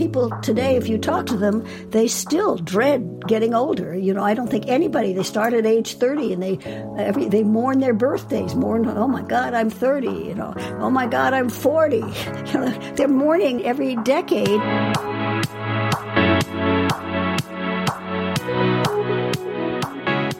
people 0.00 0.30
today, 0.40 0.76
if 0.76 0.88
you 0.88 0.96
talk 0.96 1.26
to 1.26 1.36
them, 1.36 1.62
they 1.90 2.08
still 2.08 2.56
dread 2.56 3.26
getting 3.26 3.52
older. 3.52 3.94
You 3.94 4.14
know, 4.14 4.24
I 4.24 4.32
don't 4.32 4.48
think 4.48 4.66
anybody. 4.66 5.12
They 5.12 5.22
start 5.22 5.52
at 5.52 5.66
age 5.66 5.96
thirty, 5.96 6.32
and 6.32 6.42
they 6.42 6.56
every 6.96 7.28
they 7.28 7.42
mourn 7.42 7.80
their 7.80 7.92
birthdays. 7.92 8.54
Mourn, 8.54 8.88
oh 8.88 9.06
my 9.06 9.20
God, 9.20 9.52
I'm 9.52 9.68
thirty. 9.68 10.08
You 10.08 10.34
know, 10.34 10.54
oh 10.78 10.88
my 10.88 11.06
God, 11.06 11.34
I'm 11.34 11.50
forty. 11.50 12.02
You 12.50 12.58
know, 12.58 12.70
they're 12.94 13.06
mourning 13.06 13.64
every 13.64 13.96
decade. 13.96 14.60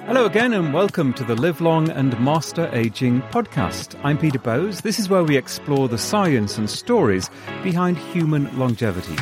Hello 0.07 0.25
again, 0.25 0.55
and 0.55 0.75
welcome 0.75 1.13
to 1.15 1.23
the 1.23 1.37
Live 1.37 1.61
Long 1.61 1.89
and 1.91 2.19
Master 2.19 2.69
Aging 2.73 3.21
podcast. 3.31 3.99
I'm 4.03 4.19
Peter 4.19 4.41
Bowes. 4.41 4.81
This 4.81 4.99
is 4.99 5.09
where 5.09 5.23
we 5.23 5.37
explore 5.37 5.89
the 5.89 5.99
science 5.99 6.59
and 6.59 6.69
stories 6.69 7.31
behind 7.63 7.97
human 7.97 8.59
longevity. 8.59 9.17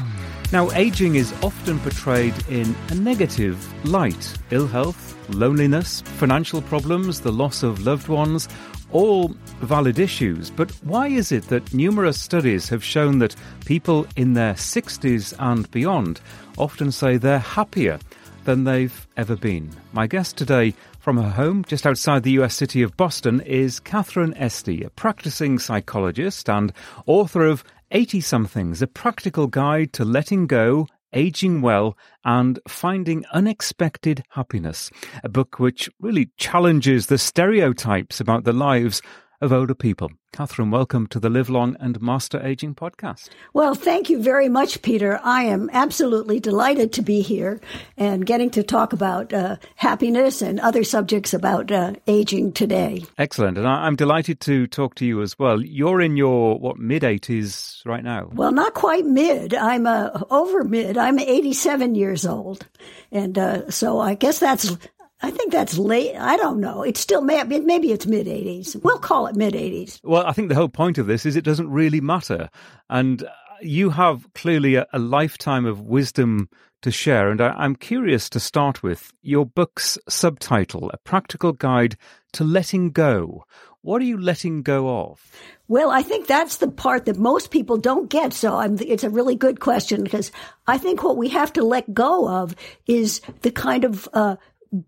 Now, 0.51 0.71
aging 0.71 1.17
is 1.17 1.35
often 1.43 1.79
portrayed 1.81 2.35
in 2.49 2.75
a 2.89 2.95
negative 2.95 3.59
light 3.85 4.35
ill 4.51 4.67
health, 4.67 5.15
loneliness, 5.29 6.01
financial 6.01 6.63
problems, 6.63 7.21
the 7.21 7.31
loss 7.31 7.63
of 7.63 7.85
loved 7.85 8.09
ones, 8.09 8.49
all 8.91 9.29
valid 9.61 9.99
issues. 9.99 10.49
But 10.49 10.71
why 10.83 11.09
is 11.09 11.33
it 11.33 11.49
that 11.49 11.75
numerous 11.75 12.19
studies 12.19 12.71
have 12.71 12.83
shown 12.83 13.19
that 13.19 13.37
people 13.67 14.07
in 14.17 14.33
their 14.33 14.55
60s 14.55 15.35
and 15.39 15.71
beyond 15.71 16.23
often 16.57 16.93
say 16.93 17.19
they're 17.19 17.41
happier 17.41 17.99
than 18.45 18.65
they've 18.65 19.07
ever 19.19 19.37
been? 19.37 19.71
My 19.93 20.07
guest 20.07 20.39
today 20.39 20.73
from 20.99 21.19
her 21.19 21.31
home 21.31 21.63
just 21.67 21.87
outside 21.87 22.23
the 22.23 22.39
US 22.41 22.55
city 22.55 22.81
of 22.81 22.97
Boston 22.97 23.43
is 23.43 23.81
Katharine 23.81 24.33
Esty, 24.39 24.83
a 24.83 24.89
practicing 24.89 25.59
psychologist 25.59 26.49
and 26.49 26.73
author 27.05 27.45
of 27.45 27.65
80 27.91 28.21
somethings, 28.21 28.83
a 28.83 28.87
practical 28.87 29.47
guide 29.47 29.93
to 29.95 30.05
letting 30.05 30.47
go, 30.47 30.87
aging 31.13 31.63
well, 31.63 31.97
and 32.25 32.59
finding 32.69 33.25
unexpected 33.33 34.23
happiness. 34.31 34.91
A 35.25 35.29
book 35.29 35.59
which 35.59 35.89
really 36.01 36.31
challenges 36.37 37.07
the 37.07 37.19
stereotypes 37.19 38.21
about 38.21 38.45
the 38.45 38.53
lives 38.53 39.01
of 39.41 39.53
older 39.53 39.75
people. 39.75 40.11
Katharine, 40.33 40.71
welcome 40.71 41.07
to 41.09 41.19
the 41.21 41.31
Live 41.31 41.49
Long 41.49 41.77
and 41.81 42.01
Master 42.03 42.45
Aging 42.45 42.75
podcast. 42.75 43.31
Well, 43.55 43.75
thank 43.75 44.11
you 44.11 44.23
very 44.23 44.49
much, 44.49 44.83
Peter. 44.83 45.19
I 45.23 45.45
am 45.45 45.71
absolutely 45.73 46.39
delighted 46.39 46.93
to 46.95 47.03
be 47.03 47.23
here 47.23 47.61
and 47.97 48.27
getting 48.27 48.51
to 48.51 48.63
talk 48.63 48.93
about 48.93 49.33
uh, 49.33 49.57
happiness 49.77 50.43
and 50.43 50.61
other 50.61 50.85
subjects 50.85 51.33
about 51.33 51.71
uh, 51.71 51.95
aging 52.07 52.53
today. 52.53 53.05
Excellent. 53.17 53.59
And 53.59 53.67
I- 53.67 53.87
am 53.87 53.97
delighted 53.97 54.41
to 54.41 54.67
talk 54.67 54.97
to 54.97 55.07
you 55.07 55.23
as 55.23 55.39
well. 55.39 55.63
You're 55.63 56.01
in 56.01 56.17
your, 56.17 56.59
what, 56.59 56.79
mid 56.79 57.03
80s 57.03 57.85
right 57.87 58.05
now? 58.05 58.29
Well, 58.33 58.53
not 58.53 58.75
quite 58.75 59.07
mid. 59.07 59.55
I'm 59.55 59.87
uh, 59.87 60.11
over 60.31 60.65
mid. 60.65 60.99
I'm 60.99 61.19
87 61.19 61.95
years 61.95 62.27
old. 62.27 62.67
And 63.11 63.39
uh, 63.39 63.71
so 63.71 63.99
I 63.99 64.15
guess 64.15 64.41
that's 64.41 64.77
I 65.21 65.31
think 65.31 65.53
that's 65.53 65.77
late. 65.77 66.15
I 66.17 66.37
don't 66.37 66.61
know. 66.61 66.83
It's 66.83 67.01
still 67.01 67.23
maybe 67.23 67.61
maybe 67.61 67.93
it's 67.93 68.07
mid 68.07 68.27
80s. 68.27 68.81
We'll 68.83 68.99
call 68.99 69.27
it 69.27 69.37
mid 69.37 69.55
80s. 69.55 70.01
Well, 70.05 70.25
I 70.25 70.33
think 70.33 70.49
the 70.49 70.55
whole 70.55 70.69
point 70.69 70.99
of 70.99 71.07
this 71.07 71.27
is 71.27 71.35
it 71.35 71.45
doesn't 71.45 71.71
really 71.71 72.01
matter. 72.01 72.49
And 72.89 73.27
you 73.61 73.91
have 73.91 74.33
clearly 74.35 74.77
a, 74.77 74.87
a 74.93 74.99
lifetime 74.99 75.67
of 75.67 75.81
wisdom 75.81 76.49
to 76.83 76.91
share. 76.91 77.31
And 77.31 77.41
I, 77.41 77.65
am 77.65 77.75
curious 77.75 78.29
to 78.31 78.41
start 78.41 78.83
with 78.83 79.13
your 79.23 79.45
book's 79.45 79.99
subtitle, 80.09 80.91
A 80.91 80.99
Practical 80.99 81.53
Guide 81.53 81.97
to 82.33 82.45
Letting 82.45 82.91
Go. 82.91 83.45
What 83.83 84.03
are 84.03 84.07
you 84.07 84.21
letting 84.21 84.63
go 84.63 84.89
of? 84.89 85.25
Well, 85.69 85.91
I 85.91 86.03
think 86.03 86.27
that's 86.27 86.59
the 86.59 86.69
part 86.69 87.07
that 87.07 87.17
most 87.17 87.51
people 87.51 87.77
don't 87.77 88.09
get. 88.09 88.33
So 88.33 88.57
I'm, 88.57 88.77
it's 88.81 89.05
a 89.05 89.11
really 89.11 89.35
good 89.35 89.61
question 89.61 90.03
because 90.03 90.33
I 90.67 90.79
think 90.79 91.03
what 91.03 91.17
we 91.17 91.29
have 91.29 91.53
to 91.55 91.65
let 91.65 91.93
go 91.95 92.29
of 92.29 92.55
is 92.87 93.21
the 93.43 93.51
kind 93.51 93.85
of 93.85 94.09
uh, 94.13 94.37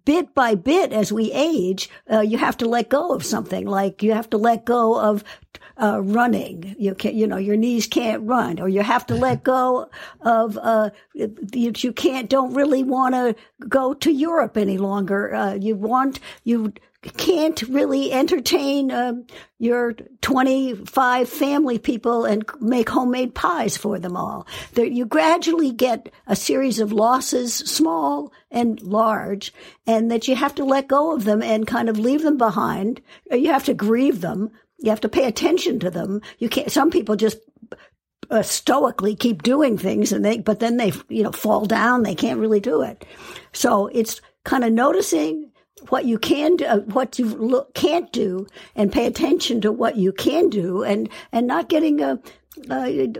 bit 0.04 0.34
by 0.34 0.54
bit 0.54 0.92
as 0.92 1.12
we 1.12 1.32
age, 1.32 1.88
uh, 2.10 2.20
you 2.20 2.38
have 2.38 2.56
to 2.58 2.68
let 2.68 2.88
go 2.88 3.12
of 3.12 3.24
something. 3.24 3.66
Like 3.66 4.02
you 4.02 4.12
have 4.12 4.30
to 4.30 4.38
let 4.38 4.64
go 4.64 5.00
of 5.00 5.24
uh, 5.80 6.00
running. 6.02 6.74
You 6.78 6.94
can, 6.94 7.16
you 7.16 7.26
know, 7.26 7.38
your 7.38 7.56
knees 7.56 7.86
can't 7.86 8.26
run, 8.26 8.60
or 8.60 8.68
you 8.68 8.82
have 8.82 9.06
to 9.06 9.14
let 9.14 9.42
go 9.44 9.88
of 10.20 10.58
uh, 10.58 10.90
you, 11.14 11.72
you 11.76 11.92
can't 11.92 12.28
don't 12.28 12.54
really 12.54 12.82
want 12.82 13.14
to 13.14 13.34
go 13.68 13.94
to 13.94 14.12
Europe 14.12 14.56
any 14.56 14.78
longer. 14.78 15.34
Uh, 15.34 15.54
you 15.54 15.76
want 15.76 16.20
you 16.44 16.72
can't 17.08 17.62
really 17.62 18.12
entertain 18.12 18.90
uh, 18.90 19.14
your 19.58 19.94
25 20.20 21.28
family 21.28 21.78
people 21.78 22.26
and 22.26 22.44
make 22.60 22.90
homemade 22.90 23.34
pies 23.34 23.76
for 23.76 23.98
them 23.98 24.16
all. 24.16 24.46
There, 24.74 24.84
you 24.84 25.06
gradually 25.06 25.72
get 25.72 26.12
a 26.26 26.36
series 26.36 26.78
of 26.78 26.92
losses, 26.92 27.54
small 27.54 28.32
and 28.50 28.80
large, 28.82 29.54
and 29.86 30.10
that 30.10 30.28
you 30.28 30.36
have 30.36 30.54
to 30.56 30.64
let 30.64 30.88
go 30.88 31.14
of 31.14 31.24
them 31.24 31.42
and 31.42 31.66
kind 31.66 31.88
of 31.88 31.98
leave 31.98 32.22
them 32.22 32.36
behind. 32.36 33.00
You 33.30 33.50
have 33.50 33.64
to 33.64 33.74
grieve 33.74 34.20
them. 34.20 34.50
You 34.78 34.90
have 34.90 35.00
to 35.00 35.08
pay 35.08 35.26
attention 35.26 35.78
to 35.80 35.90
them. 35.90 36.20
You 36.38 36.50
can't, 36.50 36.70
some 36.70 36.90
people 36.90 37.16
just 37.16 37.38
uh, 38.30 38.42
stoically 38.42 39.16
keep 39.16 39.42
doing 39.42 39.78
things 39.78 40.12
and 40.12 40.22
they, 40.22 40.38
but 40.38 40.60
then 40.60 40.76
they, 40.76 40.92
you 41.08 41.22
know, 41.22 41.32
fall 41.32 41.64
down. 41.64 42.02
They 42.02 42.14
can't 42.14 42.40
really 42.40 42.60
do 42.60 42.82
it. 42.82 43.06
So 43.52 43.86
it's 43.86 44.20
kind 44.44 44.64
of 44.64 44.72
noticing 44.72 45.50
what 45.88 46.04
you 46.04 46.18
can 46.18 46.56
do, 46.56 46.64
uh, 46.64 46.78
what 46.80 47.18
you 47.18 47.26
look, 47.26 47.74
can't 47.74 48.12
do, 48.12 48.46
and 48.76 48.92
pay 48.92 49.06
attention 49.06 49.60
to 49.62 49.72
what 49.72 49.96
you 49.96 50.12
can 50.12 50.50
do, 50.50 50.82
and 50.82 51.08
and 51.32 51.46
not 51.46 51.68
getting 51.68 52.00
a, 52.00 52.18
a 52.70 53.12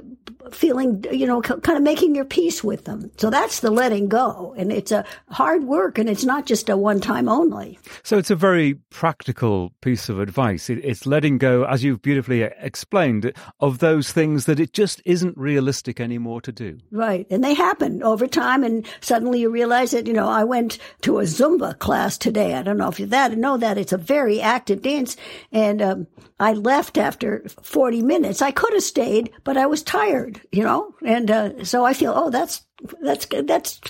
feeling, 0.53 1.05
you 1.11 1.27
know, 1.27 1.41
kind 1.43 1.77
of 1.77 1.83
making 1.83 2.15
your 2.15 2.25
peace 2.25 2.63
with 2.63 2.85
them. 2.85 3.11
So 3.17 3.31
that's 3.31 3.61
the 3.61 3.71
letting 3.71 4.09
go. 4.09 4.55
And 4.57 4.73
it's 4.73 4.93
a 4.93 5.05
hard 5.29 5.65
work 5.65 5.99
and 5.99 6.09
it's 6.09 6.25
not 6.25 6.47
just 6.47 6.69
a 6.69 6.77
one 6.77 7.01
time 7.01 7.29
only. 7.29 7.79
So 8.03 8.19
it's 8.19 8.31
a 8.31 8.37
very 8.37 8.75
practical 8.91 9.73
piece 9.81 10.09
of 10.09 10.21
advice. 10.21 10.71
It's 10.71 11.07
letting 11.07 11.39
go, 11.39 11.65
as 11.65 11.83
you've 11.83 12.03
beautifully 12.03 12.43
explained, 12.43 13.33
of 13.59 13.79
those 13.79 14.13
things 14.13 14.47
that 14.47 14.61
it 14.61 14.73
just 14.73 15.03
isn't 15.05 15.37
realistic 15.37 16.01
anymore 16.01 16.41
to 16.43 16.53
do. 16.53 16.79
Right. 16.91 17.27
And 17.31 17.43
they 17.43 17.55
happen 17.55 18.03
over 18.03 18.27
time. 18.27 18.63
And 18.65 18.87
suddenly 19.01 19.41
you 19.41 19.51
realize 19.51 19.91
that, 19.91 20.07
you 20.07 20.13
know, 20.13 20.29
I 20.29 20.45
went 20.45 20.79
to 21.03 21.19
a 21.19 21.25
Zumba 21.25 21.79
class 21.79 22.17
today. 22.17 22.55
I 22.55 22.63
don't 22.63 22.79
know 22.79 22.89
if 22.89 23.01
you 23.01 23.07
that 23.07 23.37
know 23.41 23.57
that 23.57 23.79
it's 23.79 23.93
a 23.93 23.99
very 23.99 24.41
active 24.41 24.83
dance. 24.83 25.17
And 25.51 25.83
um, 25.83 26.07
I 26.39 26.53
left 26.53 26.99
after 26.99 27.43
40 27.63 28.03
minutes. 28.03 28.43
I 28.43 28.51
could 28.51 28.73
have 28.73 28.83
stayed, 28.83 29.33
but 29.45 29.57
I 29.57 29.67
was 29.67 29.83
tired 29.83 30.30
you 30.53 30.63
know, 30.63 30.95
and 31.05 31.31
uh, 31.31 31.65
so 31.65 31.85
I 31.85 31.95
feel, 31.95 32.13
oh, 32.15 32.31
that's 32.31 32.65
that's 33.03 33.27
that's 33.45 33.81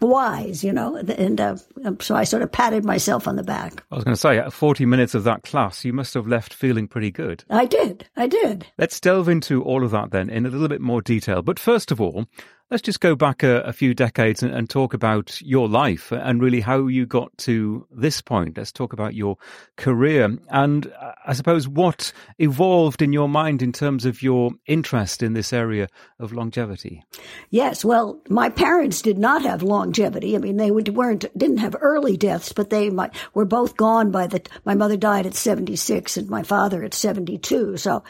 wise, 0.00 0.64
you 0.64 0.72
know, 0.72 0.96
and 0.96 1.40
uh, 1.40 1.56
um, 1.84 1.98
so 2.00 2.14
I 2.14 2.24
sort 2.24 2.42
of 2.42 2.50
patted 2.50 2.84
myself 2.84 3.28
on 3.28 3.36
the 3.36 3.42
back. 3.42 3.82
I 3.90 3.94
was 3.94 4.04
going 4.04 4.14
to 4.14 4.20
say, 4.20 4.42
forty 4.50 4.86
minutes 4.86 5.14
of 5.14 5.24
that 5.24 5.42
class, 5.42 5.84
you 5.84 5.92
must 5.92 6.14
have 6.14 6.26
left 6.26 6.52
feeling 6.54 6.88
pretty 6.88 7.10
good. 7.10 7.44
I 7.50 7.66
did, 7.66 8.08
I 8.16 8.26
did. 8.26 8.66
Let's 8.78 9.00
delve 9.00 9.28
into 9.28 9.62
all 9.62 9.84
of 9.84 9.90
that 9.92 10.10
then 10.10 10.30
in 10.30 10.46
a 10.46 10.50
little 10.50 10.68
bit 10.68 10.80
more 10.80 11.02
detail. 11.02 11.42
But 11.42 11.58
first 11.58 11.90
of 11.92 12.00
all, 12.00 12.26
Let's 12.70 12.82
just 12.82 13.00
go 13.00 13.14
back 13.14 13.42
a, 13.42 13.60
a 13.60 13.74
few 13.74 13.92
decades 13.92 14.42
and, 14.42 14.52
and, 14.52 14.68
talk 14.70 14.94
about 14.94 15.40
your 15.42 15.68
life 15.68 16.10
and 16.10 16.42
really 16.42 16.60
how 16.60 16.86
you 16.86 17.04
got 17.04 17.36
to 17.38 17.86
this 17.90 18.22
point. 18.22 18.56
Let's 18.56 18.72
talk 18.72 18.94
about 18.94 19.14
your 19.14 19.36
career 19.76 20.38
and 20.48 20.86
uh, 20.98 21.12
I 21.26 21.34
suppose 21.34 21.68
what 21.68 22.10
evolved 22.38 23.02
in 23.02 23.12
your 23.12 23.28
mind 23.28 23.60
in 23.60 23.70
terms 23.70 24.06
of 24.06 24.22
your 24.22 24.52
interest 24.66 25.22
in 25.22 25.34
this 25.34 25.52
area 25.52 25.88
of 26.18 26.32
longevity. 26.32 27.04
Yes, 27.50 27.84
well, 27.84 28.18
my 28.30 28.48
parents 28.48 29.02
did 29.02 29.18
not 29.18 29.42
have 29.42 29.62
longevity. 29.62 30.34
I 30.34 30.38
mean, 30.38 30.56
they 30.56 30.70
weren't 30.70 31.26
didn't 31.36 31.58
have 31.58 31.76
early 31.80 32.16
deaths, 32.16 32.52
but 32.52 32.70
they 32.70 32.90
were 33.34 33.44
both 33.44 33.76
gone 33.76 34.10
by 34.10 34.26
the. 34.26 34.42
My 34.64 34.74
mother 34.74 34.96
died 34.96 35.26
at 35.26 35.34
seventy 35.34 35.76
six, 35.76 36.16
and 36.16 36.30
my 36.30 36.42
father 36.42 36.82
at 36.82 36.94
seventy 36.94 37.36
two. 37.36 37.76
So, 37.76 38.02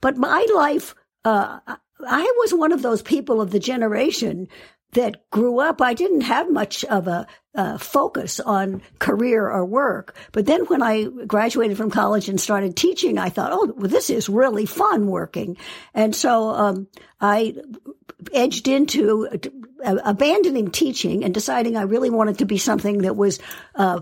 but 0.00 0.16
my 0.16 0.44
life. 0.54 0.94
Uh, 1.22 1.58
I 2.06 2.22
was 2.38 2.54
one 2.54 2.72
of 2.72 2.82
those 2.82 3.02
people 3.02 3.40
of 3.40 3.50
the 3.50 3.60
generation 3.60 4.48
that 4.92 5.28
grew 5.30 5.60
up. 5.60 5.80
I 5.80 5.94
didn't 5.94 6.22
have 6.22 6.50
much 6.50 6.84
of 6.84 7.06
a 7.06 7.26
focus 7.78 8.40
on 8.40 8.82
career 8.98 9.48
or 9.48 9.64
work. 9.64 10.16
But 10.32 10.46
then 10.46 10.66
when 10.66 10.82
I 10.82 11.04
graduated 11.04 11.76
from 11.76 11.90
college 11.90 12.28
and 12.28 12.40
started 12.40 12.76
teaching, 12.76 13.18
I 13.18 13.28
thought, 13.28 13.52
oh, 13.52 13.72
well, 13.76 13.88
this 13.88 14.10
is 14.10 14.28
really 14.28 14.66
fun 14.66 15.06
working. 15.06 15.56
And 15.94 16.14
so 16.14 16.48
um, 16.50 16.88
I 17.20 17.54
edged 18.32 18.68
into 18.68 19.28
abandoning 19.82 20.70
teaching 20.70 21.24
and 21.24 21.32
deciding 21.32 21.76
I 21.76 21.82
really 21.82 22.10
wanted 22.10 22.38
to 22.38 22.44
be 22.44 22.58
something 22.58 22.98
that 22.98 23.16
was 23.16 23.40
uh, 23.74 24.00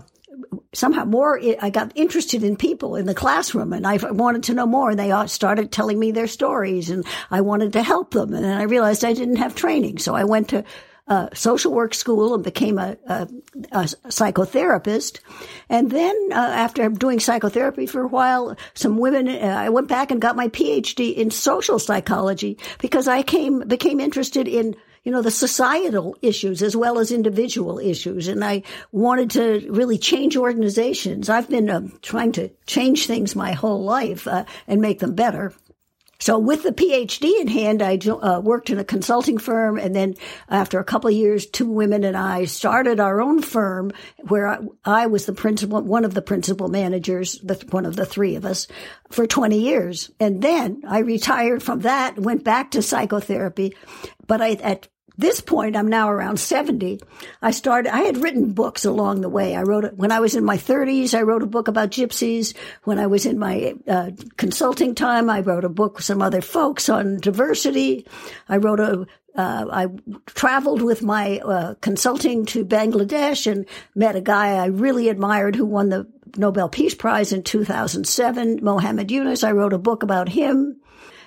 somehow 0.73 1.05
more, 1.05 1.39
I 1.61 1.69
got 1.69 1.91
interested 1.95 2.43
in 2.43 2.55
people 2.55 2.95
in 2.95 3.05
the 3.05 3.15
classroom 3.15 3.73
and 3.73 3.85
I 3.85 3.97
wanted 4.11 4.43
to 4.43 4.53
know 4.53 4.65
more. 4.65 4.91
And 4.91 4.99
they 4.99 5.27
started 5.27 5.71
telling 5.71 5.99
me 5.99 6.11
their 6.11 6.27
stories 6.27 6.89
and 6.89 7.05
I 7.31 7.41
wanted 7.41 7.73
to 7.73 7.83
help 7.83 8.11
them. 8.11 8.33
And 8.33 8.45
I 8.45 8.63
realized 8.63 9.03
I 9.03 9.13
didn't 9.13 9.37
have 9.37 9.55
training. 9.55 9.99
So 9.99 10.15
I 10.15 10.23
went 10.23 10.49
to 10.49 10.63
a 11.09 11.29
social 11.33 11.73
work 11.73 11.95
school 11.95 12.35
and 12.35 12.43
became 12.43 12.77
a, 12.77 12.95
a, 13.07 13.27
a 13.71 13.83
psychotherapist. 14.09 15.19
And 15.67 15.89
then 15.89 16.15
uh, 16.31 16.35
after 16.35 16.87
doing 16.89 17.19
psychotherapy 17.19 17.87
for 17.87 18.01
a 18.01 18.07
while, 18.07 18.55
some 18.75 18.97
women, 18.97 19.27
uh, 19.27 19.55
I 19.57 19.69
went 19.69 19.87
back 19.87 20.11
and 20.11 20.21
got 20.21 20.35
my 20.35 20.49
PhD 20.49 21.15
in 21.15 21.31
social 21.31 21.79
psychology 21.79 22.59
because 22.77 23.07
I 23.07 23.23
came, 23.23 23.61
became 23.61 23.99
interested 23.99 24.47
in 24.47 24.75
you 25.09 25.15
know, 25.15 25.23
the 25.23 25.31
societal 25.31 26.15
issues 26.21 26.61
as 26.61 26.75
well 26.75 26.99
as 26.99 27.11
individual 27.11 27.79
issues. 27.79 28.27
And 28.27 28.45
I 28.45 28.61
wanted 28.91 29.31
to 29.31 29.67
really 29.71 29.97
change 29.97 30.37
organizations. 30.37 31.29
I've 31.29 31.49
been 31.49 31.67
uh, 31.67 31.87
trying 32.03 32.31
to 32.33 32.51
change 32.67 33.07
things 33.07 33.35
my 33.35 33.53
whole 33.53 33.83
life 33.83 34.27
uh, 34.27 34.45
and 34.67 34.81
make 34.81 34.99
them 34.99 35.15
better. 35.15 35.51
So 36.19 36.37
with 36.37 36.61
the 36.61 36.71
PhD 36.71 37.41
in 37.41 37.47
hand, 37.47 37.81
I 37.81 37.97
uh, 37.97 38.39
worked 38.39 38.69
in 38.69 38.77
a 38.77 38.83
consulting 38.83 39.39
firm. 39.39 39.79
And 39.79 39.95
then 39.95 40.13
after 40.47 40.77
a 40.77 40.83
couple 40.83 41.09
of 41.09 41.15
years, 41.15 41.47
two 41.47 41.67
women 41.67 42.03
and 42.03 42.15
I 42.15 42.45
started 42.45 42.99
our 42.99 43.19
own 43.19 43.41
firm 43.41 43.91
where 44.27 44.47
I, 44.47 44.59
I 44.85 45.07
was 45.07 45.25
the 45.25 45.33
principal, 45.33 45.81
one 45.81 46.05
of 46.05 46.13
the 46.13 46.21
principal 46.21 46.67
managers, 46.67 47.39
the, 47.39 47.55
one 47.71 47.87
of 47.87 47.95
the 47.95 48.05
three 48.05 48.35
of 48.35 48.45
us 48.45 48.67
for 49.09 49.25
20 49.25 49.59
years. 49.59 50.11
And 50.19 50.39
then 50.39 50.83
I 50.87 50.99
retired 50.99 51.63
from 51.63 51.79
that, 51.79 52.19
went 52.19 52.43
back 52.43 52.71
to 52.71 52.83
psychotherapy. 52.83 53.75
But 54.27 54.41
I, 54.41 54.51
at 54.51 54.87
this 55.19 55.41
point, 55.41 55.75
I'm 55.75 55.87
now 55.87 56.09
around 56.09 56.39
70. 56.39 57.01
I 57.41 57.51
started, 57.51 57.93
I 57.93 58.03
had 58.03 58.17
written 58.17 58.53
books 58.53 58.85
along 58.85 59.19
the 59.19 59.27
way. 59.27 59.53
I 59.53 59.63
wrote, 59.63 59.93
when 59.95 60.13
I 60.13 60.21
was 60.21 60.33
in 60.33 60.45
my 60.45 60.55
30s, 60.55 61.13
I 61.13 61.23
wrote 61.23 61.43
a 61.43 61.47
book 61.47 61.67
about 61.67 61.91
gypsies. 61.91 62.55
When 62.85 62.99
I 62.99 63.07
was 63.07 63.25
in 63.25 63.37
my 63.37 63.75
uh, 63.85 64.11
consulting 64.37 64.95
time, 64.95 65.29
I 65.29 65.41
wrote 65.41 65.65
a 65.65 65.69
book 65.69 65.97
with 65.97 66.05
some 66.05 66.21
other 66.21 66.39
folks 66.39 66.87
on 66.87 67.17
diversity. 67.17 68.07
I 68.47 68.57
wrote 68.57 68.79
a, 68.79 69.05
uh, 69.35 69.65
I 69.69 69.87
traveled 70.25 70.81
with 70.81 71.01
my 71.01 71.39
uh, 71.39 71.75
consulting 71.81 72.45
to 72.47 72.63
Bangladesh 72.63 73.45
and 73.51 73.65
met 73.95 74.15
a 74.15 74.21
guy 74.21 74.53
I 74.53 74.67
really 74.67 75.09
admired 75.09 75.55
who 75.57 75.65
won 75.65 75.89
the 75.89 76.07
Nobel 76.37 76.69
Peace 76.69 76.95
Prize 76.95 77.33
in 77.33 77.43
2007, 77.43 78.59
Muhammad 78.61 79.11
Yunus. 79.11 79.43
I 79.43 79.51
wrote 79.51 79.73
a 79.73 79.79
book 79.79 80.01
about 80.01 80.29
him. 80.29 80.79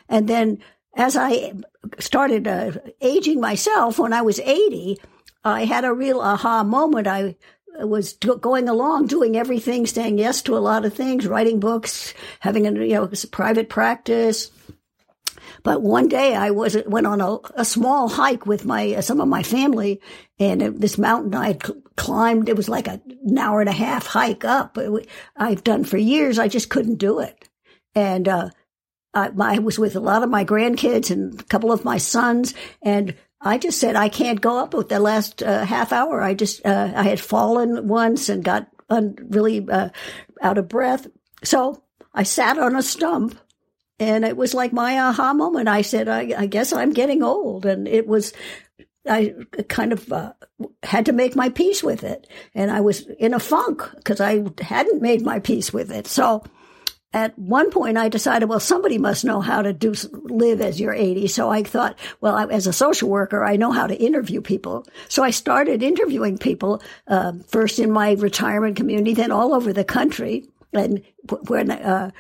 And 0.08 0.26
then 0.26 0.58
as 0.96 1.14
I 1.14 1.52
started 1.98 2.46
uh, 2.46 2.72
aging 3.00 3.40
myself 3.40 3.98
when 3.98 4.12
I 4.12 4.22
was 4.22 4.40
80, 4.40 4.98
I 5.44 5.64
had 5.64 5.84
a 5.84 5.92
real 5.92 6.20
aha 6.20 6.62
moment. 6.62 7.06
I 7.06 7.36
was 7.80 8.14
going 8.14 8.68
along, 8.68 9.06
doing 9.06 9.36
everything, 9.36 9.86
saying 9.86 10.18
yes 10.18 10.42
to 10.42 10.56
a 10.56 10.60
lot 10.60 10.84
of 10.84 10.94
things, 10.94 11.26
writing 11.26 11.60
books, 11.60 12.14
having 12.40 12.66
a 12.66 12.72
you 12.84 12.94
know 12.94 13.10
private 13.30 13.68
practice. 13.68 14.50
But 15.62 15.82
one 15.82 16.08
day 16.08 16.34
I 16.34 16.50
was 16.50 16.76
went 16.86 17.06
on 17.06 17.20
a, 17.20 17.38
a 17.54 17.64
small 17.64 18.08
hike 18.08 18.46
with 18.46 18.64
my 18.64 19.00
some 19.00 19.20
of 19.20 19.28
my 19.28 19.42
family, 19.42 20.00
and 20.38 20.60
this 20.60 20.98
mountain 20.98 21.34
I 21.34 21.48
had 21.48 21.62
climbed. 21.96 22.48
It 22.48 22.56
was 22.56 22.68
like 22.68 22.88
a, 22.88 23.00
an 23.24 23.38
hour 23.38 23.60
and 23.60 23.68
a 23.68 23.72
half 23.72 24.06
hike 24.06 24.44
up. 24.44 24.78
I've 25.36 25.64
done 25.64 25.84
for 25.84 25.96
years. 25.96 26.38
I 26.38 26.48
just 26.48 26.68
couldn't 26.68 26.96
do 26.96 27.20
it, 27.20 27.48
and 27.94 28.28
uh, 28.28 28.50
I, 29.14 29.30
I 29.38 29.58
was 29.58 29.78
with 29.78 29.96
a 29.96 30.00
lot 30.00 30.22
of 30.22 30.30
my 30.30 30.44
grandkids 30.44 31.10
and 31.10 31.38
a 31.40 31.44
couple 31.44 31.72
of 31.72 31.84
my 31.84 31.98
sons, 31.98 32.54
and 32.82 33.14
I 33.40 33.58
just 33.58 33.78
said 33.78 33.96
I 33.96 34.08
can't 34.08 34.40
go 34.40 34.58
up 34.58 34.74
with 34.74 34.88
the 34.88 35.00
last 35.00 35.42
uh, 35.42 35.64
half 35.64 35.92
hour. 35.92 36.22
I 36.22 36.34
just 36.34 36.64
uh, 36.64 36.92
I 36.94 37.02
had 37.02 37.20
fallen 37.20 37.88
once 37.88 38.28
and 38.28 38.44
got 38.44 38.68
un- 38.88 39.16
really 39.30 39.66
uh, 39.68 39.90
out 40.40 40.58
of 40.58 40.68
breath, 40.68 41.06
so 41.44 41.82
I 42.14 42.22
sat 42.22 42.58
on 42.58 42.76
a 42.76 42.82
stump, 42.82 43.38
and 43.98 44.24
it 44.24 44.36
was 44.36 44.54
like 44.54 44.72
my 44.72 44.98
aha 44.98 45.34
moment. 45.34 45.68
I 45.68 45.82
said, 45.82 46.08
I, 46.08 46.32
I 46.36 46.46
guess 46.46 46.72
I'm 46.72 46.92
getting 46.92 47.22
old, 47.22 47.66
and 47.66 47.88
it 47.88 48.06
was. 48.06 48.32
I 49.04 49.34
kind 49.68 49.92
of 49.92 50.12
uh, 50.12 50.32
had 50.84 51.06
to 51.06 51.12
make 51.12 51.34
my 51.34 51.48
peace 51.48 51.82
with 51.82 52.04
it, 52.04 52.28
and 52.54 52.70
I 52.70 52.82
was 52.82 53.00
in 53.18 53.34
a 53.34 53.40
funk 53.40 53.82
because 53.96 54.20
I 54.20 54.44
hadn't 54.60 55.02
made 55.02 55.22
my 55.22 55.40
peace 55.40 55.72
with 55.72 55.90
it. 55.90 56.06
So 56.06 56.44
at 57.12 57.38
one 57.38 57.70
point 57.70 57.98
I 57.98 58.08
decided, 58.08 58.48
well, 58.48 58.60
somebody 58.60 58.98
must 58.98 59.24
know 59.24 59.40
how 59.40 59.62
to 59.62 59.72
do 59.72 59.94
live 60.12 60.60
as 60.60 60.80
you're 60.80 60.94
80. 60.94 61.26
So 61.28 61.50
I 61.50 61.62
thought, 61.62 61.98
well, 62.20 62.34
I, 62.34 62.46
as 62.46 62.66
a 62.66 62.72
social 62.72 63.08
worker, 63.08 63.44
I 63.44 63.56
know 63.56 63.70
how 63.70 63.86
to 63.86 63.94
interview 63.94 64.40
people. 64.40 64.86
So 65.08 65.22
I 65.22 65.30
started 65.30 65.82
interviewing 65.82 66.38
people 66.38 66.82
uh, 67.06 67.32
first 67.48 67.78
in 67.78 67.90
my 67.90 68.12
retirement 68.12 68.76
community, 68.76 69.14
then 69.14 69.30
all 69.30 69.54
over 69.54 69.72
the 69.72 69.84
country, 69.84 70.46
and 70.72 71.02
when 71.48 71.70
uh, 71.70 72.10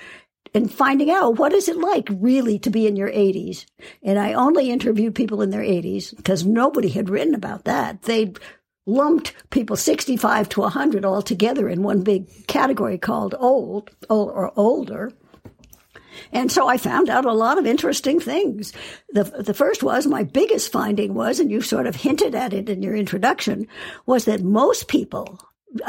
and 0.54 0.70
finding 0.70 1.10
out 1.10 1.38
what 1.38 1.52
is 1.52 1.68
it 1.68 1.78
like 1.78 2.08
really 2.10 2.58
to 2.58 2.70
be 2.70 2.86
in 2.86 2.96
your 2.96 3.10
80s. 3.10 3.64
And 4.02 4.18
I 4.18 4.34
only 4.34 4.70
interviewed 4.70 5.14
people 5.14 5.40
in 5.40 5.50
their 5.50 5.62
80s 5.62 6.14
because 6.14 6.44
nobody 6.44 6.88
had 6.88 7.08
written 7.08 7.34
about 7.34 7.64
that. 7.64 8.02
They'd 8.02 8.38
lumped 8.86 9.32
people 9.50 9.76
65 9.76 10.48
to 10.50 10.60
100 10.60 11.04
all 11.04 11.22
together 11.22 11.68
in 11.68 11.82
one 11.82 12.02
big 12.02 12.46
category 12.46 12.98
called 12.98 13.34
old, 13.38 13.90
or 14.08 14.52
older. 14.56 15.12
And 16.32 16.50
so 16.50 16.68
I 16.68 16.76
found 16.76 17.08
out 17.08 17.24
a 17.24 17.32
lot 17.32 17.58
of 17.58 17.66
interesting 17.66 18.20
things. 18.20 18.72
The, 19.10 19.24
the 19.24 19.54
first 19.54 19.82
was 19.82 20.06
my 20.06 20.24
biggest 20.24 20.72
finding 20.72 21.14
was, 21.14 21.40
and 21.40 21.50
you 21.50 21.60
sort 21.60 21.86
of 21.86 21.96
hinted 21.96 22.34
at 22.34 22.52
it 22.52 22.68
in 22.68 22.82
your 22.82 22.94
introduction, 22.94 23.66
was 24.06 24.26
that 24.26 24.42
most 24.42 24.88
people, 24.88 25.38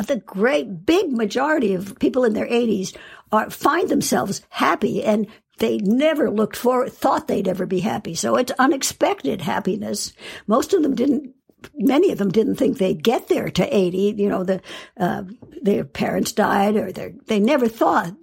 the 0.08 0.22
great 0.26 0.86
big 0.86 1.12
majority 1.12 1.74
of 1.74 2.00
people 2.00 2.24
in 2.24 2.34
their 2.34 2.48
80s 2.48 2.96
are, 3.32 3.50
find 3.50 3.90
themselves 3.90 4.42
happy 4.50 5.04
and 5.04 5.28
they 5.60 5.78
never 5.78 6.32
looked 6.32 6.56
for, 6.56 6.90
thought 6.90 7.28
they'd 7.28 7.48
ever 7.48 7.66
be 7.66 7.80
happy. 7.80 8.16
So 8.16 8.36
it's 8.36 8.52
unexpected 8.58 9.42
happiness. 9.42 10.14
Most 10.48 10.74
of 10.74 10.82
them 10.82 10.96
didn't 10.96 11.34
many 11.76 12.12
of 12.12 12.18
them 12.18 12.32
didn't 12.32 12.56
think 12.56 12.78
they'd 12.78 13.04
get 13.04 13.28
there 13.28 13.50
to 13.50 13.76
80. 13.76 14.16
You 14.18 14.30
know, 14.30 14.44
the, 14.44 14.62
uh, 14.98 15.24
their 15.62 15.84
parents 15.84 16.32
died 16.32 16.76
or 16.76 16.92
they 16.92 17.40
never 17.40 17.68
thought. 17.68 18.14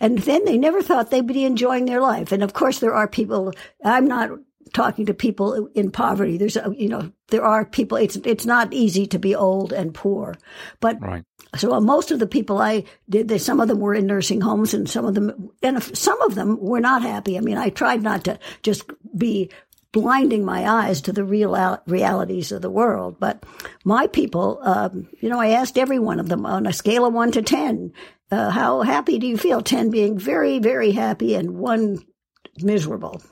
And 0.00 0.18
then 0.18 0.44
they 0.44 0.58
never 0.58 0.82
thought 0.82 1.10
they'd 1.10 1.26
be 1.26 1.44
enjoying 1.44 1.86
their 1.86 2.00
life. 2.00 2.32
And 2.32 2.42
of 2.42 2.52
course, 2.52 2.78
there 2.78 2.94
are 2.94 3.08
people, 3.08 3.52
I'm 3.84 4.06
not 4.06 4.30
talking 4.72 5.06
to 5.06 5.14
people 5.14 5.68
in 5.74 5.90
poverty. 5.90 6.36
There's, 6.36 6.56
you 6.76 6.88
know, 6.88 7.12
there 7.28 7.44
are 7.44 7.64
people, 7.64 7.96
it's, 7.96 8.16
it's 8.16 8.46
not 8.46 8.72
easy 8.72 9.06
to 9.06 9.18
be 9.18 9.34
old 9.34 9.72
and 9.72 9.94
poor. 9.94 10.34
But 10.80 11.00
right. 11.00 11.24
so 11.56 11.72
uh, 11.72 11.80
most 11.80 12.10
of 12.10 12.18
the 12.18 12.26
people 12.26 12.58
I 12.58 12.84
did, 13.08 13.28
they, 13.28 13.38
some 13.38 13.60
of 13.60 13.68
them 13.68 13.80
were 13.80 13.94
in 13.94 14.06
nursing 14.06 14.40
homes 14.40 14.74
and 14.74 14.88
some 14.88 15.04
of 15.04 15.14
them, 15.14 15.50
and 15.62 15.82
some 15.96 16.20
of 16.22 16.34
them 16.34 16.58
were 16.60 16.80
not 16.80 17.02
happy. 17.02 17.38
I 17.38 17.40
mean, 17.40 17.56
I 17.56 17.70
tried 17.70 18.02
not 18.02 18.24
to 18.24 18.38
just 18.62 18.90
be 19.16 19.50
blinding 19.94 20.44
my 20.44 20.68
eyes 20.68 21.00
to 21.00 21.12
the 21.12 21.24
real 21.24 21.80
realities 21.86 22.50
of 22.50 22.60
the 22.60 22.68
world. 22.70 23.16
But 23.20 23.44
my 23.84 24.08
people, 24.08 24.58
um, 24.62 25.08
you 25.20 25.28
know, 25.28 25.40
I 25.40 25.50
asked 25.50 25.78
every 25.78 26.00
one 26.00 26.18
of 26.18 26.28
them 26.28 26.44
on 26.44 26.66
a 26.66 26.72
scale 26.72 27.06
of 27.06 27.14
one 27.14 27.30
to 27.30 27.42
10, 27.42 27.92
uh, 28.32 28.50
how 28.50 28.82
happy 28.82 29.20
do 29.20 29.28
you 29.28 29.38
feel? 29.38 29.62
10 29.62 29.90
being 29.90 30.18
very, 30.18 30.58
very 30.58 30.90
happy 30.90 31.36
and 31.36 31.56
one 31.56 32.00
miserable. 32.58 33.22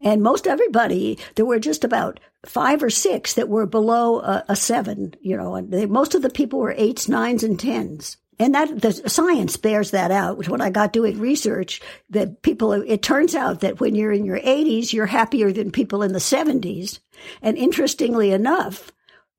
And 0.00 0.20
most 0.20 0.48
everybody, 0.48 1.18
there 1.36 1.46
were 1.46 1.60
just 1.60 1.84
about 1.84 2.18
five 2.44 2.82
or 2.82 2.90
six 2.90 3.34
that 3.34 3.48
were 3.48 3.66
below 3.66 4.18
a, 4.18 4.44
a 4.48 4.56
seven, 4.56 5.14
you 5.20 5.36
know, 5.36 5.54
and 5.54 5.70
they, 5.70 5.86
most 5.86 6.16
of 6.16 6.22
the 6.22 6.30
people 6.30 6.58
were 6.58 6.74
eights, 6.76 7.08
nines, 7.08 7.44
and 7.44 7.58
tens. 7.58 8.16
And 8.38 8.54
that 8.54 8.80
the 8.80 8.92
science 8.92 9.56
bears 9.56 9.92
that 9.92 10.10
out, 10.10 10.48
when 10.48 10.60
I 10.60 10.70
got 10.70 10.92
doing 10.92 11.18
research, 11.18 11.80
that 12.10 12.42
people, 12.42 12.72
it 12.72 13.02
turns 13.02 13.34
out 13.34 13.60
that 13.60 13.80
when 13.80 13.94
you're 13.94 14.12
in 14.12 14.24
your 14.24 14.38
80s, 14.38 14.92
you're 14.92 15.06
happier 15.06 15.52
than 15.52 15.70
people 15.70 16.02
in 16.02 16.12
the 16.12 16.18
70s. 16.18 16.98
And 17.40 17.56
interestingly 17.56 18.32
enough, 18.32 18.92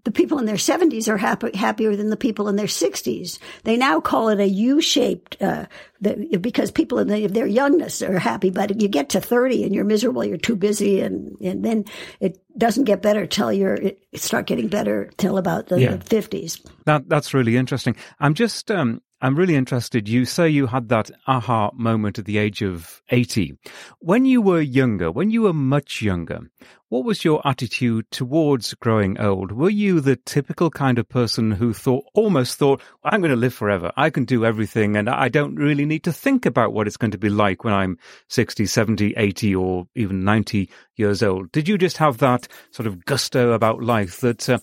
the 0.08 0.12
people 0.14 0.40
in 0.40 0.46
their 0.46 0.56
70s 0.56 1.10
are 1.10 1.18
happy, 1.18 1.54
happier 1.54 1.94
than 1.94 2.10
the 2.10 2.16
people 2.16 2.48
in 2.48 2.56
their 2.56 2.66
60s. 2.66 3.40
They 3.66 3.76
now 3.76 4.00
call 4.00 4.30
it 4.30 4.40
a 4.40 4.48
U-shaped, 4.48 5.36
uh, 5.42 5.66
the, 6.00 6.38
because 6.38 6.72
people 6.72 7.00
in 7.00 7.10
the, 7.10 7.28
their 7.28 7.46
youngness 7.46 8.02
are 8.02 8.18
happy, 8.18 8.50
but 8.50 8.80
you 8.80 8.88
get 8.88 9.10
to 9.10 9.20
30 9.20 9.66
and 9.66 9.76
you're 9.76 9.84
miserable, 9.84 10.24
you're 10.24 10.38
too 10.38 10.56
busy, 10.56 11.02
and, 11.02 11.36
and 11.42 11.66
then 11.66 11.84
it 12.22 12.42
doesn't 12.58 12.86
get 12.86 13.02
better 13.02 13.28
till 13.28 13.52
you're, 13.52 13.74
it 13.74 14.00
start 14.14 14.48
getting 14.48 14.70
better 14.70 15.12
till 15.18 15.38
about 15.38 15.68
the, 15.68 15.82
yeah. 15.82 15.98
50s. 15.98 16.66
That, 16.86 17.10
that's 17.10 17.34
really 17.34 17.58
interesting. 17.58 17.98
I'm 18.22 18.34
just, 18.34 18.72
um, 18.72 19.02
I'm 19.20 19.36
really 19.36 19.56
interested. 19.56 20.08
You 20.08 20.26
say 20.26 20.48
you 20.48 20.68
had 20.68 20.90
that 20.90 21.10
aha 21.26 21.72
moment 21.74 22.20
at 22.20 22.26
the 22.26 22.38
age 22.38 22.62
of 22.62 23.02
80. 23.10 23.58
When 24.00 24.26
you 24.26 24.44
were 24.44 24.62
younger, 24.62 25.12
when 25.12 25.32
you 25.32 25.42
were 25.42 25.54
much 25.54 26.04
younger, 26.04 26.42
what 26.90 27.04
was 27.04 27.26
your 27.26 27.42
attitude 27.44 28.06
towards 28.12 28.76
growing 28.76 29.20
old? 29.20 29.52
Were 29.52 29.72
you 29.72 30.02
the 30.02 30.18
typical 30.18 30.70
kind 30.70 31.00
of 31.00 31.10
person 31.10 31.50
who 31.50 31.74
thought, 31.74 32.06
almost 32.14 32.60
thought, 32.60 32.80
I'm 33.04 33.22
going 33.22 33.32
to 33.32 33.36
live 33.36 33.56
forever. 33.56 33.92
I 33.98 34.12
can 34.12 34.24
do 34.24 34.46
everything 34.46 34.96
and 34.96 35.10
I 35.10 35.30
don't 35.30 35.56
really 35.56 35.88
need 35.88 36.04
to 36.04 36.14
think 36.14 36.46
about 36.46 36.74
what 36.74 36.86
it's 36.86 36.98
going 36.98 37.12
to 37.12 37.18
be 37.18 37.30
like 37.30 37.64
when 37.64 37.74
I'm 37.74 37.98
60, 38.28 38.68
70, 38.68 39.16
80 39.18 39.56
or 39.56 39.88
even 39.96 40.26
90 40.26 40.70
years 40.96 41.24
old. 41.24 41.52
Did 41.52 41.68
you 41.68 41.80
just 41.80 41.98
have 41.98 42.20
that 42.20 42.48
sort 42.70 42.86
of 42.86 43.04
gusto 43.06 43.54
about 43.54 43.82
life 43.82 44.20
that 44.20 44.48
uh, 44.48 44.60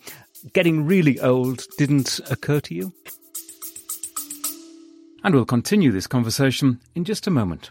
getting 0.52 0.86
really 0.86 1.18
old 1.18 1.64
didn't 1.76 2.20
occur 2.30 2.60
to 2.60 2.74
you? 2.74 2.94
And 5.24 5.34
we'll 5.34 5.46
continue 5.46 5.90
this 5.90 6.06
conversation 6.06 6.80
in 6.94 7.04
just 7.04 7.26
a 7.26 7.30
moment. 7.30 7.70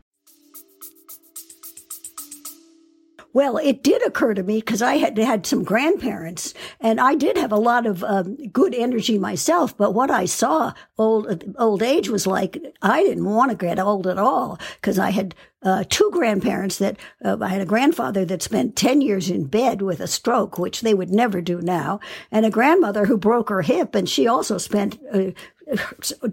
Well, 3.33 3.57
it 3.57 3.81
did 3.81 4.05
occur 4.05 4.33
to 4.33 4.43
me 4.43 4.57
because 4.57 4.81
I 4.81 4.97
had 4.97 5.17
had 5.17 5.45
some 5.45 5.63
grandparents 5.63 6.53
and 6.79 6.99
I 6.99 7.15
did 7.15 7.37
have 7.37 7.51
a 7.51 7.57
lot 7.57 7.85
of 7.85 8.03
um, 8.03 8.35
good 8.49 8.75
energy 8.75 9.17
myself. 9.17 9.75
But 9.77 9.93
what 9.93 10.11
I 10.11 10.25
saw 10.25 10.73
old, 10.97 11.43
old 11.57 11.81
age 11.81 12.09
was 12.09 12.27
like, 12.27 12.61
I 12.81 13.03
didn't 13.03 13.25
want 13.25 13.51
to 13.51 13.57
get 13.57 13.79
old 13.79 14.05
at 14.07 14.17
all 14.17 14.59
because 14.75 14.99
I 14.99 15.11
had 15.11 15.33
uh, 15.63 15.83
two 15.89 16.09
grandparents 16.11 16.77
that 16.79 16.97
uh, 17.23 17.37
I 17.39 17.49
had 17.49 17.61
a 17.61 17.65
grandfather 17.65 18.25
that 18.25 18.41
spent 18.41 18.75
10 18.75 19.01
years 19.01 19.29
in 19.29 19.45
bed 19.45 19.81
with 19.81 19.99
a 19.99 20.07
stroke, 20.07 20.57
which 20.57 20.81
they 20.81 20.93
would 20.93 21.11
never 21.11 21.39
do 21.39 21.61
now, 21.61 21.99
and 22.31 22.45
a 22.45 22.49
grandmother 22.49 23.05
who 23.05 23.17
broke 23.17 23.49
her 23.49 23.61
hip 23.61 23.93
and 23.93 24.09
she 24.09 24.27
also 24.27 24.57
spent 24.57 24.99
uh, 25.13 25.31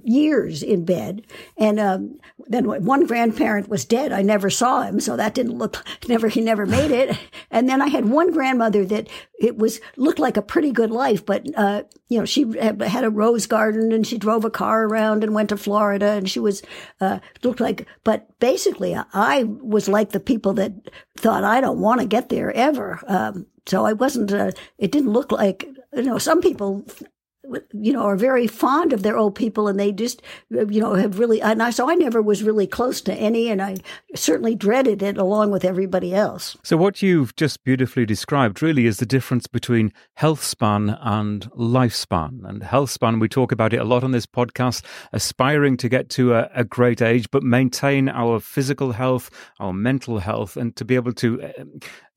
years 0.02 0.62
in 0.62 0.84
bed. 0.84 1.26
And 1.56 1.78
um, 1.78 2.18
then 2.46 2.64
one 2.66 3.06
grandparent 3.06 3.68
was 3.68 3.84
dead. 3.84 4.12
I 4.12 4.22
never 4.22 4.50
saw 4.50 4.82
him, 4.82 5.00
so 5.00 5.16
that 5.16 5.34
didn't 5.34 5.58
look 5.58 5.84
never. 6.08 6.28
He 6.28 6.40
never 6.40 6.66
made 6.66 6.90
it. 6.90 7.16
And 7.50 7.68
then 7.68 7.80
I 7.80 7.88
had 7.88 8.06
one 8.06 8.32
grandmother 8.32 8.84
that 8.86 9.08
it 9.38 9.56
was 9.56 9.80
looked 9.96 10.18
like 10.18 10.36
a 10.36 10.42
pretty 10.42 10.72
good 10.72 10.90
life, 10.90 11.24
but 11.24 11.46
uh, 11.56 11.82
you 12.08 12.18
know 12.18 12.24
she 12.24 12.44
had 12.58 13.04
a 13.04 13.10
rose 13.10 13.46
garden 13.46 13.92
and 13.92 14.06
she 14.06 14.18
drove 14.18 14.44
a 14.44 14.50
car 14.50 14.84
around 14.84 15.22
and 15.24 15.34
went 15.34 15.48
to 15.50 15.56
Florida 15.56 16.10
and 16.12 16.28
she 16.28 16.40
was 16.40 16.62
uh, 17.00 17.20
looked 17.42 17.60
like. 17.60 17.86
But 18.04 18.38
basically, 18.38 18.96
I 19.12 19.44
was 19.44 19.88
like 19.88 20.10
the 20.10 20.20
people 20.20 20.54
that 20.54 20.72
thought 21.16 21.44
I 21.44 21.60
don't 21.60 21.80
want 21.80 22.00
to 22.00 22.06
get 22.06 22.28
there 22.28 22.50
ever. 22.52 23.00
Um, 23.06 23.46
so 23.66 23.84
I 23.84 23.92
wasn't. 23.92 24.32
Uh, 24.32 24.52
it 24.78 24.90
didn't 24.90 25.12
look 25.12 25.32
like 25.32 25.68
you 25.92 26.02
know 26.02 26.18
some 26.18 26.40
people 26.40 26.84
you 27.72 27.92
know, 27.92 28.02
are 28.02 28.16
very 28.16 28.46
fond 28.46 28.92
of 28.92 29.02
their 29.02 29.16
old 29.16 29.34
people 29.34 29.68
and 29.68 29.78
they 29.78 29.92
just, 29.92 30.22
you 30.50 30.80
know, 30.80 30.94
have 30.94 31.18
really, 31.18 31.40
and 31.40 31.62
I, 31.62 31.70
so 31.70 31.90
I 31.90 31.94
never 31.94 32.20
was 32.20 32.42
really 32.42 32.66
close 32.66 33.00
to 33.02 33.14
any 33.14 33.48
and 33.48 33.62
I 33.62 33.76
certainly 34.14 34.54
dreaded 34.54 35.02
it 35.02 35.18
along 35.18 35.50
with 35.50 35.64
everybody 35.64 36.14
else. 36.14 36.56
So 36.62 36.76
what 36.76 37.02
you've 37.02 37.34
just 37.36 37.64
beautifully 37.64 38.06
described 38.06 38.62
really 38.62 38.86
is 38.86 38.98
the 38.98 39.06
difference 39.06 39.46
between 39.46 39.92
health 40.14 40.42
span 40.42 40.96
and 41.00 41.50
lifespan. 41.52 42.48
And 42.48 42.62
health 42.62 42.90
span, 42.90 43.18
we 43.18 43.28
talk 43.28 43.52
about 43.52 43.72
it 43.72 43.80
a 43.80 43.84
lot 43.84 44.04
on 44.04 44.12
this 44.12 44.26
podcast, 44.26 44.84
aspiring 45.12 45.76
to 45.78 45.88
get 45.88 46.08
to 46.10 46.34
a, 46.34 46.50
a 46.54 46.64
great 46.64 47.02
age, 47.02 47.30
but 47.30 47.42
maintain 47.42 48.08
our 48.08 48.40
physical 48.40 48.92
health, 48.92 49.30
our 49.60 49.72
mental 49.72 50.18
health, 50.18 50.56
and 50.56 50.74
to 50.76 50.84
be 50.84 50.94
able 50.94 51.12
to 51.14 51.42
uh, 51.42 51.64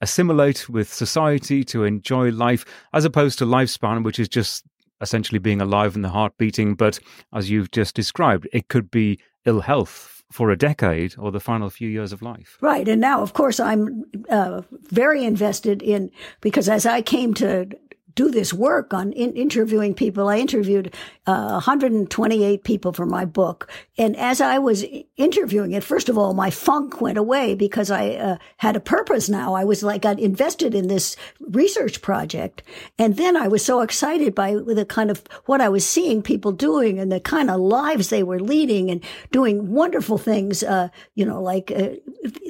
assimilate 0.01 0.67
with 0.69 0.91
society, 0.91 1.63
to 1.63 1.83
enjoy 1.83 2.31
life, 2.31 2.65
as 2.93 3.05
opposed 3.05 3.39
to 3.39 3.45
lifespan, 3.45 4.03
which 4.03 4.19
is 4.19 4.27
just 4.27 4.65
essentially 5.01 5.39
being 5.39 5.61
alive 5.61 5.95
and 5.95 6.03
the 6.03 6.09
heart 6.09 6.37
beating. 6.37 6.75
But 6.75 6.99
as 7.33 7.49
you've 7.49 7.71
just 7.71 7.95
described, 7.95 8.47
it 8.53 8.67
could 8.67 8.91
be 8.91 9.19
ill 9.45 9.61
health 9.61 10.23
for 10.31 10.49
a 10.49 10.57
decade 10.57 11.15
or 11.17 11.31
the 11.31 11.39
final 11.39 11.69
few 11.69 11.89
years 11.89 12.13
of 12.13 12.21
life. 12.21 12.57
Right. 12.61 12.87
And 12.87 13.01
now, 13.01 13.21
of 13.21 13.33
course, 13.33 13.59
I'm 13.59 14.05
uh, 14.29 14.61
very 14.71 15.25
invested 15.25 15.81
in 15.81 16.09
because 16.39 16.69
as 16.69 16.85
I 16.85 17.01
came 17.01 17.33
to 17.35 17.69
do 18.15 18.31
this 18.31 18.53
work 18.53 18.93
on 18.93 19.11
in 19.13 19.33
interviewing 19.33 19.93
people. 19.93 20.27
I 20.27 20.37
interviewed 20.37 20.93
uh, 21.27 21.51
128 21.51 22.63
people 22.63 22.93
for 22.93 23.05
my 23.05 23.25
book. 23.25 23.69
And 23.97 24.15
as 24.17 24.41
I 24.41 24.57
was 24.57 24.85
interviewing 25.17 25.71
it, 25.73 25.83
first 25.83 26.09
of 26.09 26.17
all, 26.17 26.33
my 26.33 26.49
funk 26.49 27.01
went 27.01 27.17
away 27.17 27.55
because 27.55 27.91
I 27.91 28.11
uh, 28.11 28.37
had 28.57 28.75
a 28.75 28.79
purpose 28.79 29.29
now. 29.29 29.53
I 29.53 29.63
was 29.63 29.83
like, 29.83 30.01
got 30.01 30.19
invested 30.19 30.73
in 30.73 30.87
this 30.87 31.15
research 31.39 32.01
project. 32.01 32.63
And 32.97 33.17
then 33.17 33.37
I 33.37 33.47
was 33.47 33.63
so 33.63 33.81
excited 33.81 34.33
by 34.33 34.55
the 34.55 34.85
kind 34.85 35.11
of 35.11 35.23
what 35.45 35.61
I 35.61 35.69
was 35.69 35.85
seeing 35.85 36.21
people 36.21 36.51
doing 36.51 36.99
and 36.99 37.11
the 37.11 37.19
kind 37.19 37.49
of 37.49 37.59
lives 37.59 38.09
they 38.09 38.23
were 38.23 38.39
leading 38.39 38.89
and 38.89 39.03
doing 39.31 39.71
wonderful 39.71 40.17
things, 40.17 40.63
uh, 40.63 40.89
you 41.15 41.25
know, 41.25 41.41
like 41.41 41.71
uh, 41.71 41.89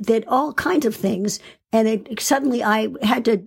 that 0.01 0.23
all 0.27 0.53
kinds 0.53 0.85
of 0.85 0.95
things. 0.95 1.39
And 1.73 1.87
it 1.87 2.19
suddenly 2.19 2.63
I 2.63 2.89
had 3.01 3.25
to 3.25 3.43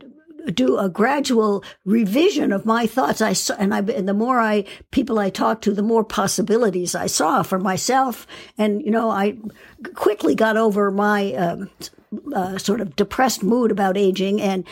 do 0.52 0.78
a 0.78 0.88
gradual 0.88 1.64
revision 1.84 2.52
of 2.52 2.66
my 2.66 2.86
thoughts. 2.86 3.20
I 3.20 3.32
saw, 3.32 3.54
and 3.54 3.74
I, 3.74 3.78
and 3.78 4.08
the 4.08 4.14
more 4.14 4.40
I, 4.40 4.64
people 4.90 5.18
I 5.18 5.30
talked 5.30 5.64
to, 5.64 5.74
the 5.74 5.82
more 5.82 6.04
possibilities 6.04 6.94
I 6.94 7.06
saw 7.06 7.42
for 7.42 7.58
myself. 7.58 8.26
And, 8.58 8.82
you 8.82 8.90
know, 8.90 9.10
I 9.10 9.38
quickly 9.94 10.34
got 10.34 10.56
over 10.56 10.90
my, 10.90 11.32
um, 11.34 11.70
uh, 12.34 12.58
sort 12.58 12.80
of 12.80 12.96
depressed 12.96 13.42
mood 13.42 13.70
about 13.70 13.96
aging 13.96 14.40
and 14.40 14.66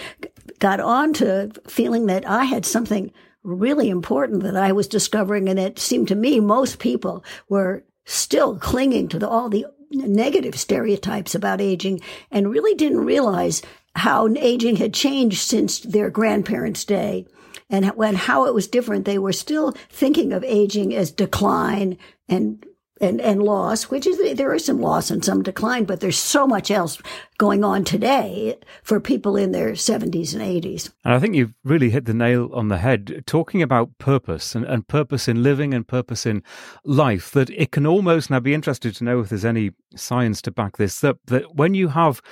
got 0.58 0.80
on 0.80 1.12
to 1.14 1.50
feeling 1.66 2.06
that 2.06 2.28
I 2.28 2.44
had 2.44 2.64
something 2.64 3.12
really 3.42 3.88
important 3.90 4.42
that 4.44 4.56
I 4.56 4.72
was 4.72 4.86
discovering. 4.86 5.48
And 5.48 5.58
it 5.58 5.78
seemed 5.78 6.08
to 6.08 6.14
me 6.14 6.38
most 6.38 6.78
people 6.78 7.24
were 7.48 7.82
still 8.04 8.56
clinging 8.56 9.08
to 9.08 9.18
the, 9.18 9.28
all 9.28 9.48
the 9.48 9.66
negative 9.90 10.58
stereotypes 10.58 11.34
about 11.34 11.60
aging 11.60 12.00
and 12.30 12.50
really 12.50 12.74
didn't 12.74 13.04
realize 13.04 13.62
how 13.94 14.28
aging 14.36 14.76
had 14.76 14.94
changed 14.94 15.38
since 15.38 15.80
their 15.80 16.10
grandparents' 16.10 16.84
day 16.84 17.26
and 17.70 17.86
when 17.96 18.14
how 18.14 18.46
it 18.46 18.54
was 18.54 18.68
different. 18.68 19.04
They 19.04 19.18
were 19.18 19.32
still 19.32 19.72
thinking 19.90 20.32
of 20.32 20.44
aging 20.44 20.94
as 20.94 21.10
decline 21.10 21.98
and 22.28 22.64
and, 23.00 23.20
and 23.20 23.42
loss, 23.42 23.84
which 23.84 24.06
is 24.06 24.36
there 24.36 24.54
is 24.54 24.64
some 24.64 24.80
loss 24.80 25.10
and 25.10 25.24
some 25.24 25.42
decline, 25.42 25.84
but 25.84 25.98
there's 25.98 26.18
so 26.18 26.46
much 26.46 26.70
else 26.70 27.02
going 27.36 27.64
on 27.64 27.82
today 27.82 28.56
for 28.84 29.00
people 29.00 29.36
in 29.36 29.50
their 29.50 29.72
70s 29.72 30.32
and 30.32 30.42
80s. 30.42 30.92
And 31.04 31.12
I 31.12 31.18
think 31.18 31.34
you've 31.34 31.54
really 31.64 31.90
hit 31.90 32.04
the 32.04 32.14
nail 32.14 32.48
on 32.54 32.68
the 32.68 32.78
head, 32.78 33.24
talking 33.26 33.60
about 33.60 33.98
purpose 33.98 34.54
and, 34.54 34.64
and 34.64 34.86
purpose 34.86 35.26
in 35.26 35.42
living 35.42 35.74
and 35.74 35.86
purpose 35.86 36.24
in 36.24 36.44
life. 36.84 37.32
That 37.32 37.50
it 37.50 37.72
can 37.72 37.86
almost, 37.86 38.28
and 38.28 38.36
I'd 38.36 38.44
be 38.44 38.54
interested 38.54 38.94
to 38.94 39.04
know 39.04 39.18
if 39.18 39.30
there's 39.30 39.44
any 39.44 39.72
science 39.96 40.40
to 40.42 40.52
back 40.52 40.76
this 40.76 41.02
up, 41.02 41.18
that 41.26 41.56
when 41.56 41.74
you 41.74 41.88
have 41.88 42.22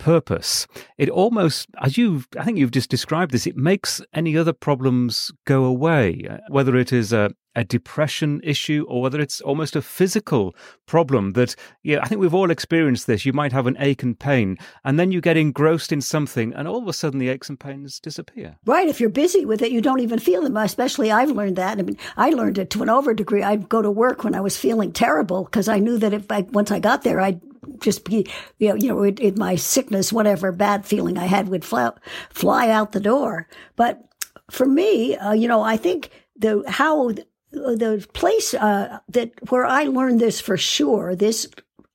purpose, 0.00 0.66
it 0.98 1.08
almost, 1.08 1.68
as 1.80 1.96
you, 1.96 2.24
I 2.36 2.44
think 2.44 2.58
you've 2.58 2.72
just 2.72 2.90
described 2.90 3.30
this, 3.30 3.46
it 3.46 3.56
makes 3.56 4.00
any 4.12 4.36
other 4.36 4.52
problems 4.52 5.30
go 5.44 5.64
away, 5.64 6.26
uh, 6.28 6.38
whether 6.48 6.74
it 6.76 6.92
is 6.92 7.12
a, 7.12 7.30
a 7.56 7.64
depression 7.64 8.40
issue 8.44 8.86
or 8.88 9.02
whether 9.02 9.20
it's 9.20 9.40
almost 9.40 9.74
a 9.74 9.82
physical 9.82 10.54
problem 10.86 11.32
that, 11.32 11.56
yeah, 11.82 12.00
I 12.02 12.06
think 12.06 12.20
we've 12.20 12.34
all 12.34 12.50
experienced 12.50 13.06
this. 13.06 13.26
You 13.26 13.32
might 13.32 13.52
have 13.52 13.66
an 13.66 13.76
ache 13.80 14.02
and 14.02 14.18
pain, 14.18 14.56
and 14.84 14.98
then 14.98 15.10
you 15.12 15.20
get 15.20 15.36
engrossed 15.36 15.92
in 15.92 16.00
something, 16.00 16.52
and 16.54 16.68
all 16.68 16.78
of 16.78 16.88
a 16.88 16.92
sudden 16.92 17.18
the 17.18 17.28
aches 17.28 17.48
and 17.48 17.58
pains 17.58 17.98
disappear. 18.00 18.56
Right. 18.64 18.88
If 18.88 19.00
you're 19.00 19.10
busy 19.10 19.44
with 19.44 19.62
it, 19.62 19.72
you 19.72 19.80
don't 19.80 20.00
even 20.00 20.18
feel 20.18 20.42
them. 20.42 20.56
Especially, 20.56 21.10
I've 21.10 21.30
learned 21.30 21.56
that. 21.56 21.78
I 21.78 21.82
mean, 21.82 21.98
I 22.16 22.30
learned 22.30 22.58
it 22.58 22.70
to 22.70 22.82
an 22.82 22.88
over 22.88 23.14
degree. 23.14 23.42
I'd 23.42 23.68
go 23.68 23.82
to 23.82 23.90
work 23.90 24.24
when 24.24 24.34
I 24.34 24.40
was 24.40 24.56
feeling 24.56 24.92
terrible 24.92 25.44
because 25.44 25.68
I 25.68 25.78
knew 25.78 25.98
that 25.98 26.12
if 26.12 26.30
I, 26.30 26.42
once 26.52 26.70
I 26.70 26.78
got 26.78 27.02
there, 27.02 27.20
I'd 27.20 27.40
just 27.78 28.04
be, 28.04 28.26
you 28.58 28.68
know, 28.68 28.74
you 28.74 28.88
know, 28.88 29.02
it, 29.02 29.36
my 29.36 29.56
sickness, 29.56 30.12
whatever 30.12 30.52
bad 30.52 30.86
feeling 30.86 31.18
I 31.18 31.26
had 31.26 31.48
would 31.48 31.64
fly, 31.64 31.90
fly 32.30 32.70
out 32.70 32.92
the 32.92 33.00
door. 33.00 33.48
But 33.76 34.02
for 34.50 34.66
me, 34.66 35.16
uh, 35.16 35.32
you 35.32 35.48
know, 35.48 35.62
I 35.62 35.76
think 35.76 36.10
the, 36.36 36.62
how 36.66 37.12
the 37.52 38.06
place, 38.12 38.54
uh, 38.54 39.00
that 39.08 39.32
where 39.50 39.66
I 39.66 39.84
learned 39.84 40.20
this 40.20 40.40
for 40.40 40.56
sure, 40.56 41.14
this, 41.14 41.48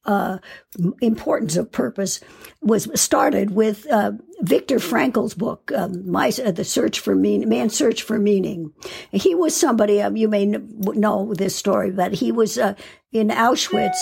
uh, 0.06 0.38
importance 1.02 1.56
of 1.56 1.72
purpose 1.72 2.20
was 2.62 2.88
started 3.00 3.52
with 3.52 3.90
uh, 3.92 4.12
Viktor 4.42 4.80
Frankl's 4.80 5.34
book, 5.34 5.72
um, 5.74 6.10
My, 6.10 6.32
uh, 6.44 6.52
"The 6.52 6.64
Search 6.64 7.00
for 7.00 7.16
Meaning," 7.16 7.50
Man's 7.50 7.76
Search 7.76 8.04
for 8.04 8.20
Meaning. 8.20 8.72
He 9.12 9.36
was 9.36 9.56
somebody 9.56 10.02
um, 10.02 10.16
you 10.16 10.28
may 10.28 10.46
know 10.46 11.34
this 11.34 11.56
story, 11.56 11.92
but 11.92 12.14
he 12.14 12.32
was 12.32 12.58
uh, 12.58 12.76
in 13.12 13.30
Auschwitz 13.30 13.98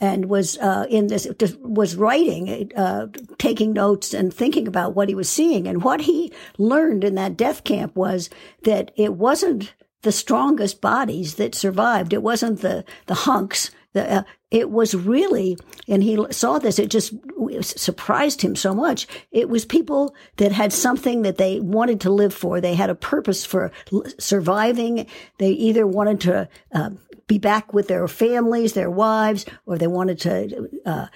and 0.00 0.26
was 0.26 0.58
uh, 0.58 0.86
in 0.88 1.08
this 1.08 1.28
was 1.60 1.96
writing, 1.96 2.72
uh, 2.76 3.06
taking 3.38 3.72
notes 3.72 4.14
and 4.14 4.32
thinking 4.32 4.66
about 4.66 4.94
what 4.94 5.08
he 5.08 5.14
was 5.14 5.28
seeing. 5.28 5.68
And 5.68 5.82
what 5.82 6.00
he 6.00 6.32
learned 6.58 7.04
in 7.04 7.14
that 7.16 7.36
death 7.36 7.64
camp 7.64 7.94
was 7.94 8.30
that 8.64 8.90
it 8.96 9.14
wasn't 9.14 9.74
the 10.02 10.12
strongest 10.12 10.80
bodies 10.80 11.34
that 11.34 11.54
survived. 11.54 12.12
It 12.12 12.22
wasn't 12.22 12.60
the 12.60 12.84
the 13.06 13.14
hunks 13.14 13.70
The, 13.96 14.18
uh, 14.18 14.22
it 14.50 14.70
was 14.70 14.94
really, 14.94 15.56
and 15.88 16.02
he 16.02 16.18
saw 16.30 16.58
this, 16.58 16.78
it 16.78 16.90
just 16.90 17.14
surprised 17.62 18.42
him 18.42 18.54
so 18.54 18.74
much. 18.74 19.06
It 19.30 19.48
was 19.48 19.64
people 19.64 20.14
that 20.36 20.52
had 20.52 20.72
something 20.72 21.22
that 21.22 21.38
they 21.38 21.60
wanted 21.60 22.00
to 22.02 22.10
live 22.10 22.34
for. 22.34 22.60
They 22.60 22.74
had 22.74 22.90
a 22.90 22.94
purpose 22.94 23.46
for 23.46 23.72
surviving. 24.18 25.06
They 25.38 25.50
either 25.50 25.86
wanted 25.86 26.20
to 26.20 26.48
uh, 26.72 26.90
be 27.26 27.38
back 27.38 27.72
with 27.72 27.88
their 27.88 28.06
families, 28.06 28.72
their 28.72 28.90
wives, 28.90 29.46
or 29.64 29.78
they 29.78 29.88
wanted 29.88 30.20
to 30.20 30.68
uh, 30.84 31.06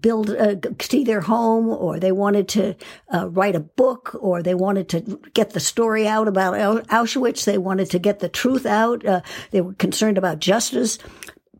build, 0.00 0.30
uh, 0.30 0.56
see 0.80 1.04
their 1.04 1.20
home, 1.20 1.68
or 1.68 1.98
they 1.98 2.12
wanted 2.12 2.48
to 2.48 2.76
uh, 3.12 3.28
write 3.28 3.56
a 3.56 3.60
book, 3.60 4.16
or 4.20 4.42
they 4.42 4.54
wanted 4.54 4.88
to 4.90 5.20
get 5.34 5.50
the 5.50 5.60
story 5.60 6.06
out 6.06 6.28
about 6.28 6.54
Auschwitz. 6.88 7.44
They 7.44 7.58
wanted 7.58 7.90
to 7.90 7.98
get 7.98 8.18
the 8.20 8.28
truth 8.28 8.66
out. 8.66 9.04
Uh, 9.04 9.20
they 9.50 9.60
were 9.60 9.74
concerned 9.74 10.18
about 10.18 10.38
justice. 10.38 10.98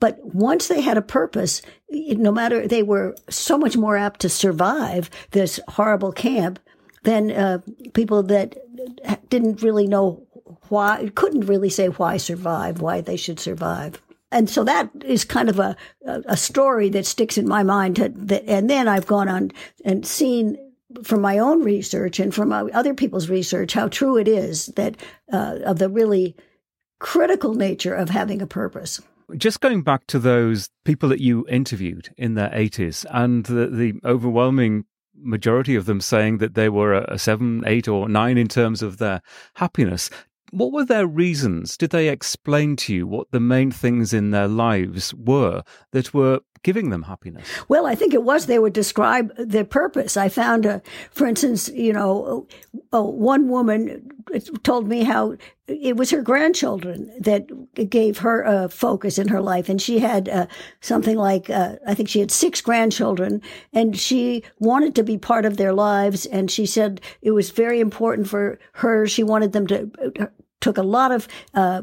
But 0.01 0.25
once 0.25 0.69
they 0.69 0.81
had 0.81 0.97
a 0.97 1.03
purpose, 1.03 1.63
no 1.91 2.31
matter 2.31 2.69
they 2.69 2.83
were 2.83 3.17
so 3.29 3.59
much 3.59 3.77
more 3.77 3.97
apt 3.97 4.21
to 4.21 4.29
survive 4.29 5.11
this 5.33 5.59
horrible 5.69 6.13
camp 6.13 6.61
than 7.03 7.31
uh, 7.31 7.59
people 7.95 8.23
that 8.25 8.57
didn't 9.29 9.63
really 9.63 9.87
know 9.87 10.27
why, 10.69 11.11
couldn't 11.15 11.47
really 11.47 11.71
say 11.71 11.89
why 11.89 12.17
survive, 12.17 12.81
why 12.81 13.01
they 13.01 13.17
should 13.17 13.41
survive. 13.41 14.01
And 14.31 14.49
so 14.49 14.65
that 14.65 14.91
is 15.05 15.25
kind 15.25 15.49
of 15.49 15.59
a, 15.59 15.77
a 16.05 16.37
story 16.37 16.91
that 16.91 17.07
sticks 17.07 17.39
in 17.39 17.49
my 17.49 17.63
mind. 17.63 17.97
That, 17.97 18.45
and 18.47 18.69
then 18.69 18.89
I've 18.89 19.07
gone 19.07 19.29
on 19.29 19.53
and 19.85 20.07
seen 20.07 20.59
from 21.03 21.21
my 21.21 21.39
own 21.39 21.63
research 21.63 22.19
and 22.19 22.35
from 22.35 22.53
other 22.53 22.95
people's 22.95 23.29
research 23.29 23.73
how 23.73 23.89
true 23.89 24.17
it 24.17 24.29
is 24.29 24.67
that 24.77 24.97
uh, 25.33 25.59
of 25.65 25.79
the 25.79 25.89
really 25.89 26.35
critical 26.99 27.55
nature 27.55 27.95
of 27.95 28.11
having 28.11 28.43
a 28.43 28.47
purpose. 28.47 29.01
Just 29.37 29.61
going 29.61 29.83
back 29.83 30.07
to 30.07 30.19
those 30.19 30.71
people 30.85 31.11
that 31.11 31.21
you 31.21 31.47
interviewed 31.49 32.09
in 32.17 32.35
their 32.35 32.49
80s 32.49 33.05
and 33.11 33.45
the, 33.45 33.67
the 33.67 34.01
overwhelming 34.05 34.85
majority 35.21 35.75
of 35.75 35.85
them 35.85 36.01
saying 36.01 36.39
that 36.39 36.55
they 36.55 36.69
were 36.69 36.95
a 36.95 37.19
seven, 37.19 37.63
eight, 37.67 37.89
or 37.89 38.09
nine 38.09 38.39
in 38.39 38.49
terms 38.49 38.83
of 38.83 38.99
their 38.99 39.21
happiness. 39.55 40.11
What 40.51 40.73
were 40.73 40.85
their 40.85 41.07
reasons? 41.07 41.77
Did 41.77 41.91
they 41.91 42.09
explain 42.09 42.77
to 42.77 42.95
you 42.95 43.07
what 43.07 43.31
the 43.31 43.41
main 43.41 43.71
things 43.71 44.13
in 44.13 44.31
their 44.31 44.49
lives 44.49 45.15
were 45.15 45.63
that 45.93 46.15
were 46.15 46.41
giving 46.63 46.91
them 46.91 47.05
happiness? 47.05 47.49
Well, 47.69 47.87
I 47.87 47.95
think 47.95 48.15
it 48.15 48.23
was 48.23 48.47
they 48.47 48.59
would 48.59 48.73
describe 48.73 49.33
their 49.37 49.65
purpose. 49.65 50.17
I 50.17 50.29
found, 50.29 50.67
a, 50.67 50.83
for 51.11 51.27
instance, 51.27 51.69
you 51.69 51.93
know, 51.93 52.47
one 52.91 53.49
woman 53.49 54.11
told 54.63 54.89
me 54.89 55.05
how 55.05 55.37
it 55.67 55.97
was 55.97 56.11
her 56.11 56.23
grandchildren 56.23 57.13
that 57.21 57.49
gave 57.91 58.19
her 58.19 58.43
a 58.43 58.69
focus 58.69 59.19
in 59.19 59.29
her 59.29 59.41
life. 59.41 59.69
And 59.69 59.81
she 59.81 59.99
had 59.99 60.29
uh, 60.29 60.47
something 60.81 61.17
like, 61.17 61.51
uh, 61.51 61.77
I 61.87 61.95
think 61.95 62.09
she 62.09 62.21
had 62.21 62.31
six 62.31 62.61
grandchildren 62.61 63.43
and 63.73 63.97
she 63.97 64.43
wanted 64.59 64.95
to 64.97 65.03
be 65.03 65.19
part 65.19 65.45
of 65.45 65.59
their 65.59 65.73
lives. 65.73 66.27
And 66.27 66.51
she 66.51 66.67
said 66.67 67.01
it 67.23 67.33
was 67.33 67.51
very 67.51 67.81
important 67.81 68.29
for 68.29 68.59
her. 68.73 69.07
She 69.07 69.23
wanted 69.23 69.53
them 69.53 69.67
to, 69.69 69.91
uh, 70.21 70.27
took 70.61 70.79
a 70.79 70.83
lot 70.83 71.13
of, 71.13 71.29
uh, 71.55 71.83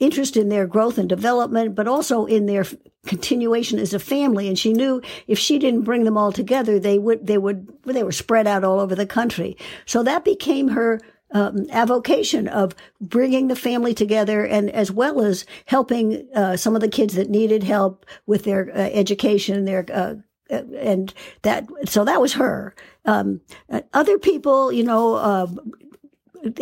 interest 0.00 0.36
in 0.36 0.48
their 0.48 0.66
growth 0.66 0.98
and 0.98 1.08
development, 1.08 1.74
but 1.74 1.86
also 1.86 2.24
in 2.24 2.46
their 2.46 2.64
continuation 3.06 3.78
as 3.78 3.94
a 3.94 3.98
family. 3.98 4.48
And 4.48 4.58
she 4.58 4.72
knew 4.72 5.00
if 5.26 5.38
she 5.38 5.58
didn't 5.58 5.82
bring 5.82 6.04
them 6.04 6.16
all 6.16 6.32
together, 6.32 6.78
they 6.78 6.98
would, 6.98 7.26
they 7.26 7.38
would, 7.38 7.68
they 7.84 8.02
were 8.02 8.12
spread 8.12 8.46
out 8.46 8.64
all 8.64 8.80
over 8.80 8.94
the 8.94 9.06
country. 9.06 9.56
So 9.84 10.02
that 10.02 10.24
became 10.24 10.68
her 10.68 11.00
um, 11.32 11.66
avocation 11.70 12.48
of 12.48 12.74
bringing 13.00 13.48
the 13.48 13.56
family 13.56 13.94
together 13.94 14.44
and 14.44 14.70
as 14.70 14.90
well 14.90 15.20
as 15.22 15.44
helping 15.66 16.28
uh, 16.34 16.56
some 16.56 16.74
of 16.74 16.80
the 16.80 16.88
kids 16.88 17.14
that 17.14 17.30
needed 17.30 17.62
help 17.62 18.06
with 18.26 18.44
their 18.44 18.70
uh, 18.70 18.90
education, 18.92 19.64
their 19.64 19.84
uh, 19.92 20.14
uh 20.48 20.62
and 20.78 21.12
that 21.42 21.66
so 21.86 22.04
that 22.04 22.20
was 22.20 22.34
her. 22.34 22.74
Um, 23.04 23.40
uh, 23.68 23.80
other 23.92 24.18
people, 24.18 24.70
you 24.70 24.84
know, 24.84 25.16
um, 25.16 25.72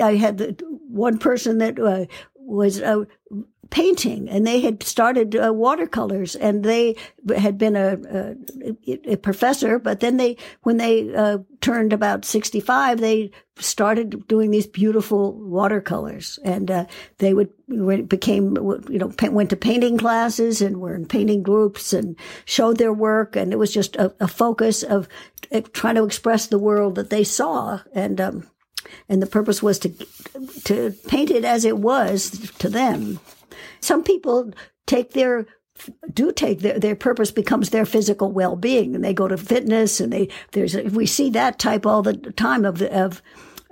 I 0.00 0.16
had 0.16 0.62
one 0.88 1.18
person 1.18 1.58
that 1.58 1.78
uh, 1.78 2.06
was 2.36 2.80
painting 3.70 4.28
and 4.28 4.46
they 4.46 4.60
had 4.60 4.82
started 4.82 5.34
uh, 5.34 5.52
watercolors 5.52 6.36
and 6.36 6.62
they 6.62 6.96
had 7.36 7.58
been 7.58 7.76
a, 7.76 7.98
a, 8.08 9.12
a, 9.12 9.16
professor 9.16 9.78
but 9.78 10.00
then 10.00 10.16
they 10.16 10.36
when 10.62 10.76
they 10.76 11.12
uh, 11.14 11.38
turned 11.60 11.92
about 11.92 12.24
65 12.24 13.00
they 13.00 13.30
started 13.58 14.26
doing 14.28 14.50
these 14.50 14.66
beautiful 14.66 15.32
watercolors 15.32 16.38
and 16.44 16.70
uh, 16.70 16.86
they 17.18 17.34
would 17.34 17.50
became 18.08 18.56
you 18.88 18.98
know 18.98 19.12
went 19.30 19.50
to 19.50 19.56
painting 19.56 19.96
classes 19.98 20.60
and 20.60 20.80
were 20.80 20.94
in 20.94 21.06
painting 21.06 21.42
groups 21.42 21.92
and 21.92 22.16
showed 22.44 22.78
their 22.78 22.92
work 22.92 23.34
and 23.34 23.52
it 23.52 23.58
was 23.58 23.72
just 23.72 23.96
a, 23.96 24.14
a 24.20 24.28
focus 24.28 24.82
of 24.82 25.08
uh, 25.52 25.60
trying 25.72 25.94
to 25.94 26.04
express 26.04 26.46
the 26.46 26.58
world 26.58 26.94
that 26.94 27.10
they 27.10 27.24
saw 27.24 27.80
and 27.94 28.20
um, 28.20 28.48
and 29.08 29.22
the 29.22 29.26
purpose 29.26 29.62
was 29.62 29.78
to 29.80 29.88
to 30.64 30.94
paint 31.08 31.30
it 31.30 31.44
as 31.44 31.64
it 31.64 31.78
was 31.78 32.30
to 32.58 32.68
them. 32.68 33.20
Some 33.80 34.02
people 34.02 34.52
take 34.86 35.12
their 35.12 35.46
do 36.12 36.32
take 36.32 36.60
their, 36.60 36.78
their 36.78 36.94
purpose 36.94 37.30
becomes 37.30 37.70
their 37.70 37.84
physical 37.84 38.30
well-being. 38.30 38.94
And 38.94 39.04
they 39.04 39.12
go 39.12 39.28
to 39.28 39.36
fitness 39.36 40.00
and 40.00 40.12
they 40.12 40.28
there's 40.52 40.76
we 40.76 41.06
see 41.06 41.30
that 41.30 41.58
type 41.58 41.86
all 41.86 42.02
the 42.02 42.14
time 42.14 42.64
of 42.64 42.80
of 42.82 43.22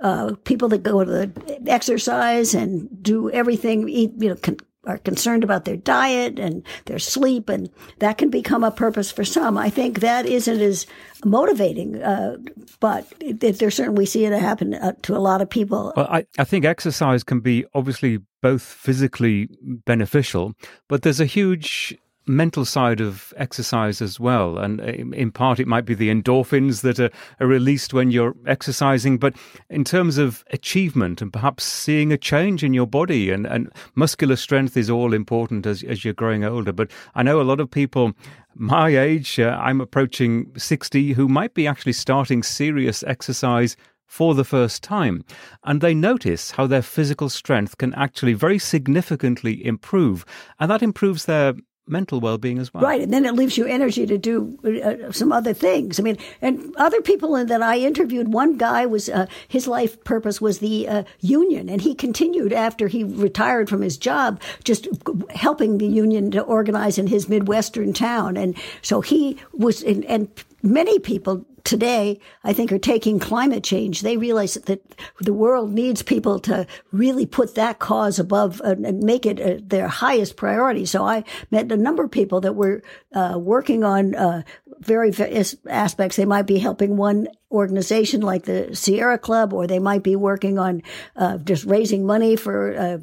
uh, 0.01 0.35
people 0.43 0.67
that 0.69 0.83
go 0.83 1.03
to 1.03 1.09
the 1.09 1.61
exercise 1.67 2.53
and 2.53 2.89
do 3.01 3.31
everything 3.31 3.87
eat 3.87 4.11
you 4.17 4.29
know 4.29 4.55
are 4.85 4.97
concerned 4.97 5.43
about 5.43 5.65
their 5.65 5.77
diet 5.77 6.39
and 6.39 6.65
their 6.85 6.99
sleep, 6.99 7.49
and 7.49 7.69
that 7.99 8.17
can 8.17 8.29
become 8.29 8.63
a 8.63 8.71
purpose 8.71 9.11
for 9.11 9.23
some. 9.23 9.57
I 9.57 9.69
think 9.69 9.99
that 9.99 10.25
isn't 10.25 10.59
as 10.59 10.85
motivating, 11.23 12.01
uh, 12.03 12.37
but 12.79 13.07
it, 13.19 13.43
it, 13.43 13.59
there's 13.59 13.75
certainly 13.75 13.99
we 13.99 14.05
see 14.05 14.25
it 14.25 14.33
happen 14.33 14.73
uh, 14.73 14.93
to 15.03 15.15
a 15.15 15.19
lot 15.19 15.41
of 15.41 15.49
people. 15.49 15.93
Well, 15.95 16.07
I, 16.09 16.25
I 16.37 16.43
think 16.43 16.65
exercise 16.65 17.23
can 17.23 17.39
be 17.39 17.65
obviously 17.73 18.19
both 18.41 18.61
physically 18.61 19.49
beneficial, 19.85 20.53
but 20.89 21.03
there's 21.03 21.21
a 21.21 21.25
huge 21.25 21.97
mental 22.25 22.65
side 22.65 23.01
of 23.01 23.33
exercise 23.37 24.01
as 24.01 24.19
well. 24.19 24.57
And 24.57 24.79
in 24.79 25.31
part, 25.31 25.59
it 25.59 25.67
might 25.67 25.85
be 25.85 25.93
the 25.93 26.09
endorphins 26.09 26.81
that 26.81 26.99
are, 26.99 27.11
are, 27.39 27.47
released 27.47 27.93
when 27.93 28.11
you're 28.11 28.35
exercising. 28.45 29.17
But 29.17 29.35
in 29.69 29.83
terms 29.83 30.17
of 30.17 30.43
achievement 30.51 31.21
and 31.21 31.31
perhaps 31.31 31.63
seeing 31.63 32.11
a 32.11 32.17
change 32.17 32.63
in 32.63 32.73
your 32.73 32.87
body 32.87 33.29
and, 33.29 33.45
and 33.45 33.71
muscular 33.95 34.35
strength 34.35 34.77
is 34.77 34.89
all 34.89 35.13
important 35.13 35.65
as, 35.65 35.83
as 35.83 36.05
you're 36.05 36.13
growing 36.13 36.43
older. 36.43 36.71
But 36.71 36.91
I 37.15 37.23
know 37.23 37.41
a 37.41 37.43
lot 37.43 37.59
of 37.59 37.69
people 37.69 38.13
my 38.55 38.89
age, 38.89 39.39
uh, 39.39 39.57
I'm 39.59 39.81
approaching 39.81 40.51
60, 40.55 41.13
who 41.13 41.27
might 41.27 41.53
be 41.53 41.65
actually 41.65 41.93
starting 41.93 42.43
serious 42.43 43.03
exercise 43.03 43.75
for 44.05 44.35
the 44.35 44.43
first 44.43 44.83
time, 44.83 45.25
and 45.63 45.81
they 45.81 45.95
notice 45.95 46.51
how 46.51 46.67
their 46.67 46.83
physical 46.83 47.29
strength 47.29 47.79
can 47.79 47.95
actually 47.95 48.33
very 48.33 48.59
significantly 48.59 49.65
improve, 49.65 50.23
and 50.59 50.69
that 50.69 50.83
improves 50.83 51.25
their 51.25 51.55
mental 51.87 52.21
well-being 52.21 52.59
as 52.59 52.73
well. 52.73 52.83
Right, 52.83 53.01
and 53.01 53.11
then 53.11 53.25
it 53.25 53.33
leaves 53.33 53.57
you 53.57 53.65
energy 53.65 54.05
to 54.05 54.17
do 54.17 54.57
uh, 54.63 55.11
some 55.11 55.31
other 55.31 55.53
things. 55.53 55.99
I 55.99 56.03
mean, 56.03 56.17
and 56.41 56.73
other 56.77 57.01
people 57.01 57.45
that 57.45 57.61
I 57.61 57.79
interviewed, 57.79 58.33
one 58.33 58.57
guy 58.57 58.85
was 58.85 59.09
uh, 59.09 59.27
his 59.47 59.67
life 59.67 60.01
purpose 60.03 60.39
was 60.39 60.59
the 60.59 60.87
uh, 60.87 61.03
union, 61.19 61.69
and 61.69 61.81
he 61.81 61.93
continued 61.93 62.53
after 62.53 62.87
he 62.87 63.03
retired 63.03 63.69
from 63.69 63.81
his 63.81 63.97
job, 63.97 64.41
just 64.63 64.87
helping 65.31 65.77
the 65.77 65.87
union 65.87 66.31
to 66.31 66.41
organize 66.41 66.97
in 66.97 67.07
his 67.07 67.27
midwestern 67.27 67.91
town, 67.93 68.37
and 68.37 68.55
so 68.81 69.01
he 69.01 69.37
was, 69.51 69.81
in, 69.81 70.03
and 70.05 70.29
many 70.63 70.97
people 70.97 71.45
today, 71.63 72.19
I 72.43 72.53
think, 72.53 72.71
are 72.71 72.79
taking 72.79 73.19
climate 73.19 73.63
change. 73.63 74.01
They 74.01 74.17
realize 74.17 74.55
that 74.55 74.81
the 75.19 75.33
world 75.33 75.71
needs 75.71 76.01
people 76.01 76.39
to 76.39 76.67
really 76.91 77.25
put 77.25 77.55
that 77.55 77.79
cause 77.79 78.19
above 78.19 78.61
uh, 78.61 78.75
and 78.83 78.99
make 79.03 79.25
it 79.25 79.39
uh, 79.39 79.61
their 79.61 79.87
highest 79.87 80.35
priority. 80.35 80.85
So 80.85 81.05
I 81.05 81.23
met 81.51 81.71
a 81.71 81.77
number 81.77 82.03
of 82.03 82.11
people 82.11 82.41
that 82.41 82.55
were 82.55 82.81
uh, 83.13 83.37
working 83.37 83.83
on 83.83 84.15
uh, 84.15 84.43
very 84.83 85.11
various 85.11 85.55
aspects. 85.69 86.15
They 86.15 86.25
might 86.25 86.47
be 86.47 86.59
helping 86.59 86.97
one 86.97 87.27
organization 87.51 88.21
like 88.21 88.43
the 88.43 88.75
Sierra 88.75 89.17
Club, 89.17 89.53
or 89.53 89.67
they 89.67 89.79
might 89.79 90.03
be 90.03 90.15
working 90.15 90.57
on 90.57 90.81
uh, 91.15 91.37
just 91.37 91.65
raising 91.65 92.05
money 92.05 92.35
for 92.35 92.75
uh, 92.75 92.97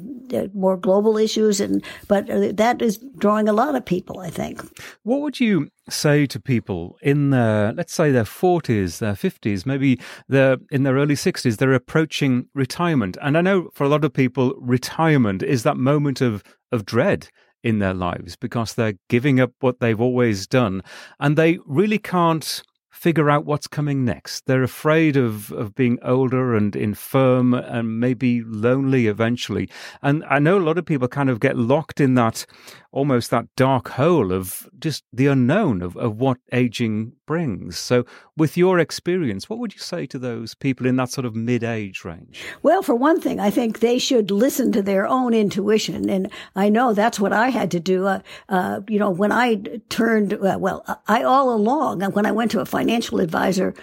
more 0.53 0.77
global 0.77 1.17
issues. 1.17 1.59
And 1.59 1.83
but 2.07 2.27
that 2.27 2.81
is 2.81 2.97
drawing 3.17 3.47
a 3.47 3.53
lot 3.53 3.75
of 3.75 3.85
people, 3.85 4.19
I 4.19 4.29
think. 4.29 4.61
What 5.03 5.21
would 5.21 5.39
you 5.39 5.69
say 5.89 6.25
to 6.27 6.39
people 6.39 6.97
in 7.01 7.31
their, 7.31 7.73
let's 7.73 7.93
say, 7.93 8.11
their 8.11 8.23
40s, 8.23 8.99
their 8.99 9.13
50s, 9.13 9.65
maybe 9.65 9.99
they're 10.27 10.57
in 10.71 10.83
their 10.83 10.95
early 10.95 11.15
60s, 11.15 11.57
they're 11.57 11.73
approaching 11.73 12.47
retirement. 12.53 13.17
And 13.21 13.37
I 13.37 13.41
know 13.41 13.69
for 13.73 13.83
a 13.83 13.89
lot 13.89 14.05
of 14.05 14.13
people, 14.13 14.53
retirement 14.59 15.43
is 15.43 15.63
that 15.63 15.77
moment 15.77 16.21
of, 16.21 16.43
of 16.71 16.85
dread 16.85 17.29
in 17.63 17.79
their 17.79 17.93
lives 17.93 18.35
because 18.35 18.73
they're 18.73 18.93
giving 19.09 19.39
up 19.39 19.51
what 19.59 19.79
they've 19.79 20.01
always 20.01 20.47
done 20.47 20.81
and 21.19 21.37
they 21.37 21.59
really 21.65 21.99
can't 21.99 22.63
figure 22.91 23.29
out 23.29 23.45
what's 23.45 23.67
coming 23.67 24.05
next. 24.05 24.45
They're 24.45 24.63
afraid 24.63 25.15
of, 25.17 25.51
of 25.53 25.73
being 25.73 25.97
older 26.03 26.55
and 26.55 26.75
infirm 26.75 27.53
and 27.53 27.99
maybe 27.99 28.43
lonely 28.43 29.07
eventually. 29.07 29.69
And 30.03 30.23
I 30.29 30.39
know 30.39 30.57
a 30.57 30.61
lot 30.61 30.77
of 30.77 30.85
people 30.85 31.07
kind 31.07 31.29
of 31.29 31.39
get 31.39 31.57
locked 31.57 31.99
in 31.99 32.15
that 32.15 32.45
almost 32.91 33.31
that 33.31 33.47
dark 33.55 33.89
hole 33.89 34.31
of 34.31 34.69
just 34.77 35.03
the 35.13 35.27
unknown 35.27 35.81
of, 35.81 35.95
of 35.97 36.17
what 36.17 36.37
aging 36.51 37.13
brings. 37.25 37.77
So, 37.77 38.05
with 38.35 38.57
your 38.57 38.79
experience, 38.79 39.49
what 39.49 39.59
would 39.59 39.73
you 39.73 39.79
say 39.79 40.05
to 40.07 40.19
those 40.19 40.53
people 40.55 40.85
in 40.85 40.97
that 40.97 41.09
sort 41.09 41.25
of 41.25 41.35
mid 41.35 41.63
age 41.63 42.03
range? 42.03 42.43
Well, 42.63 42.81
for 42.81 42.95
one 42.95 43.21
thing, 43.21 43.39
I 43.39 43.49
think 43.49 43.79
they 43.79 43.97
should 43.99 44.31
listen 44.31 44.71
to 44.73 44.81
their 44.81 45.07
own 45.07 45.33
intuition. 45.33 46.09
And 46.09 46.29
I 46.55 46.69
know 46.69 46.93
that's 46.93 47.19
what 47.19 47.33
I 47.33 47.49
had 47.49 47.71
to 47.71 47.79
do. 47.79 48.07
Uh, 48.07 48.19
uh, 48.49 48.81
you 48.87 48.99
know, 48.99 49.09
when 49.09 49.31
I 49.31 49.55
turned, 49.89 50.33
uh, 50.33 50.57
well, 50.59 50.83
I 51.07 51.23
all 51.23 51.53
along, 51.53 52.01
when 52.01 52.25
I 52.25 52.31
went 52.31 52.51
to 52.51 52.59
a 52.59 52.65
financial 52.65 53.19
advisor, 53.19 53.73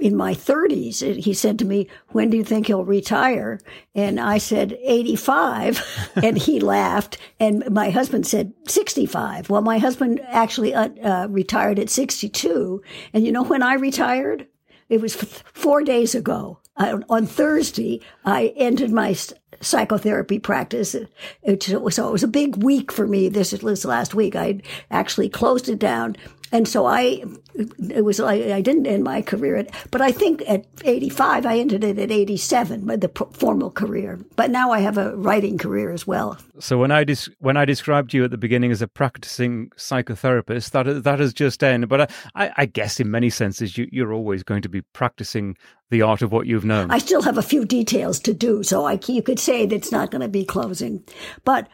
in 0.00 0.16
my 0.16 0.34
30s, 0.34 1.22
he 1.22 1.32
said 1.32 1.58
to 1.58 1.64
me, 1.64 1.88
When 2.08 2.30
do 2.30 2.36
you 2.36 2.44
think 2.44 2.66
he'll 2.66 2.84
retire? 2.84 3.60
And 3.94 4.18
I 4.18 4.38
said, 4.38 4.76
85. 4.82 6.12
and 6.16 6.36
he 6.36 6.60
laughed. 6.60 7.18
And 7.38 7.68
my 7.70 7.90
husband 7.90 8.26
said, 8.26 8.52
65. 8.66 9.50
Well, 9.50 9.62
my 9.62 9.78
husband 9.78 10.20
actually 10.26 10.74
uh, 10.74 10.88
uh, 11.02 11.26
retired 11.30 11.78
at 11.78 11.90
62. 11.90 12.82
And 13.12 13.24
you 13.24 13.32
know 13.32 13.44
when 13.44 13.62
I 13.62 13.74
retired? 13.74 14.46
It 14.88 15.00
was 15.00 15.16
f- 15.16 15.44
four 15.52 15.82
days 15.82 16.14
ago. 16.14 16.60
I, 16.76 16.94
on 17.08 17.26
Thursday, 17.26 18.00
I 18.24 18.54
ended 18.56 18.90
my 18.90 19.14
psychotherapy 19.60 20.38
practice. 20.38 20.94
It, 21.42 21.62
so 21.62 22.08
it 22.08 22.12
was 22.12 22.22
a 22.22 22.28
big 22.28 22.62
week 22.62 22.90
for 22.90 23.06
me 23.06 23.28
this, 23.28 23.50
this 23.50 23.84
last 23.84 24.14
week. 24.14 24.34
I 24.34 24.60
actually 24.90 25.28
closed 25.28 25.68
it 25.68 25.78
down 25.78 26.16
and 26.52 26.66
so 26.66 26.86
I, 26.86 27.24
it 27.90 28.04
was 28.04 28.18
like 28.18 28.42
I 28.44 28.60
didn't 28.60 28.86
end 28.86 29.04
my 29.04 29.20
career 29.22 29.56
at, 29.56 29.70
but 29.90 30.00
I 30.00 30.12
think 30.12 30.42
at 30.48 30.64
85 30.84 31.44
I 31.44 31.58
ended 31.58 31.84
it 31.84 31.98
at 31.98 32.10
87, 32.10 32.86
the 32.86 33.26
formal 33.32 33.70
career. 33.70 34.18
But 34.36 34.50
now 34.50 34.70
I 34.70 34.80
have 34.80 34.96
a 34.96 35.14
writing 35.16 35.58
career 35.58 35.90
as 35.90 36.06
well. 36.06 36.38
So 36.58 36.78
when 36.78 36.90
I 36.90 37.04
des- 37.04 37.30
when 37.38 37.56
I 37.56 37.64
described 37.64 38.14
you 38.14 38.24
at 38.24 38.30
the 38.30 38.38
beginning 38.38 38.70
as 38.70 38.82
a 38.82 38.88
practicing 38.88 39.70
psychotherapist, 39.76 40.70
that 40.70 41.04
that 41.04 41.18
has 41.18 41.34
just 41.34 41.62
ended. 41.62 41.88
But 41.88 42.10
I, 42.34 42.52
I 42.56 42.66
guess 42.66 43.00
in 43.00 43.10
many 43.10 43.30
senses 43.30 43.76
you, 43.76 43.88
you're 43.92 44.12
always 44.12 44.42
going 44.42 44.62
to 44.62 44.68
be 44.68 44.80
practicing 44.80 45.56
the 45.90 46.02
art 46.02 46.22
of 46.22 46.32
what 46.32 46.46
you've 46.46 46.64
known. 46.64 46.90
I 46.90 46.98
still 46.98 47.22
have 47.22 47.38
a 47.38 47.42
few 47.42 47.64
details 47.64 48.20
to 48.20 48.34
do, 48.34 48.62
so 48.62 48.84
I, 48.84 48.98
you 49.06 49.22
could 49.22 49.38
say 49.38 49.66
that's 49.66 49.92
not 49.92 50.10
going 50.10 50.20
to 50.20 50.28
be 50.28 50.44
closing. 50.44 51.02
But 51.44 51.68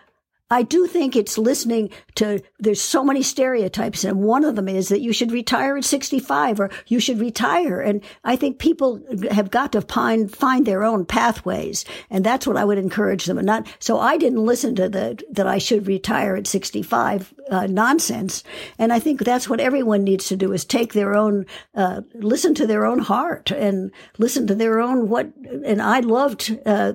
I 0.54 0.62
do 0.62 0.86
think 0.86 1.16
it's 1.16 1.36
listening 1.36 1.90
to, 2.14 2.40
there's 2.60 2.80
so 2.80 3.02
many 3.02 3.22
stereotypes, 3.22 4.04
and 4.04 4.20
one 4.20 4.44
of 4.44 4.54
them 4.54 4.68
is 4.68 4.88
that 4.88 5.00
you 5.00 5.12
should 5.12 5.32
retire 5.32 5.76
at 5.76 5.84
65 5.84 6.60
or 6.60 6.70
you 6.86 7.00
should 7.00 7.18
retire. 7.18 7.80
And 7.80 8.04
I 8.22 8.36
think 8.36 8.60
people 8.60 9.02
have 9.32 9.50
got 9.50 9.72
to 9.72 9.80
find, 9.80 10.32
find 10.32 10.64
their 10.64 10.84
own 10.84 11.06
pathways. 11.06 11.84
And 12.08 12.24
that's 12.24 12.46
what 12.46 12.56
I 12.56 12.64
would 12.64 12.78
encourage 12.78 13.24
them. 13.24 13.36
And 13.36 13.46
not, 13.46 13.66
so 13.80 13.98
I 13.98 14.16
didn't 14.16 14.46
listen 14.46 14.76
to 14.76 14.88
the, 14.88 15.20
that 15.32 15.48
I 15.48 15.58
should 15.58 15.88
retire 15.88 16.36
at 16.36 16.46
65 16.46 17.34
uh, 17.50 17.66
nonsense. 17.66 18.44
And 18.78 18.92
I 18.92 19.00
think 19.00 19.24
that's 19.24 19.48
what 19.48 19.58
everyone 19.58 20.04
needs 20.04 20.28
to 20.28 20.36
do 20.36 20.52
is 20.52 20.64
take 20.64 20.92
their 20.92 21.16
own, 21.16 21.46
uh, 21.74 22.02
listen 22.14 22.54
to 22.54 22.66
their 22.68 22.86
own 22.86 23.00
heart 23.00 23.50
and 23.50 23.90
listen 24.18 24.46
to 24.46 24.54
their 24.54 24.78
own 24.78 25.08
what, 25.08 25.32
and 25.64 25.82
I 25.82 25.98
loved, 25.98 26.56
uh, 26.64 26.92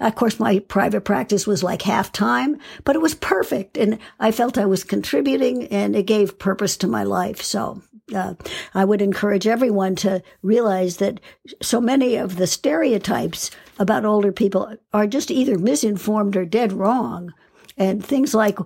of 0.00 0.14
course, 0.16 0.40
my 0.40 0.58
private 0.58 1.02
practice 1.02 1.46
was 1.46 1.62
like 1.62 1.82
half 1.82 2.10
time, 2.10 2.58
but 2.82 2.95
it 2.96 3.02
was 3.02 3.14
perfect. 3.14 3.76
And 3.76 3.98
I 4.18 4.32
felt 4.32 4.56
I 4.56 4.64
was 4.64 4.82
contributing 4.82 5.66
and 5.66 5.94
it 5.94 6.04
gave 6.04 6.38
purpose 6.38 6.78
to 6.78 6.86
my 6.86 7.02
life. 7.02 7.42
So 7.42 7.82
uh, 8.14 8.34
I 8.72 8.86
would 8.86 9.02
encourage 9.02 9.46
everyone 9.46 9.96
to 9.96 10.22
realize 10.40 10.96
that 10.96 11.20
so 11.60 11.78
many 11.78 12.16
of 12.16 12.36
the 12.36 12.46
stereotypes 12.46 13.50
about 13.78 14.06
older 14.06 14.32
people 14.32 14.74
are 14.94 15.06
just 15.06 15.30
either 15.30 15.58
misinformed 15.58 16.38
or 16.38 16.46
dead 16.46 16.72
wrong. 16.72 17.34
And 17.76 18.02
things 18.02 18.34
like, 18.34 18.58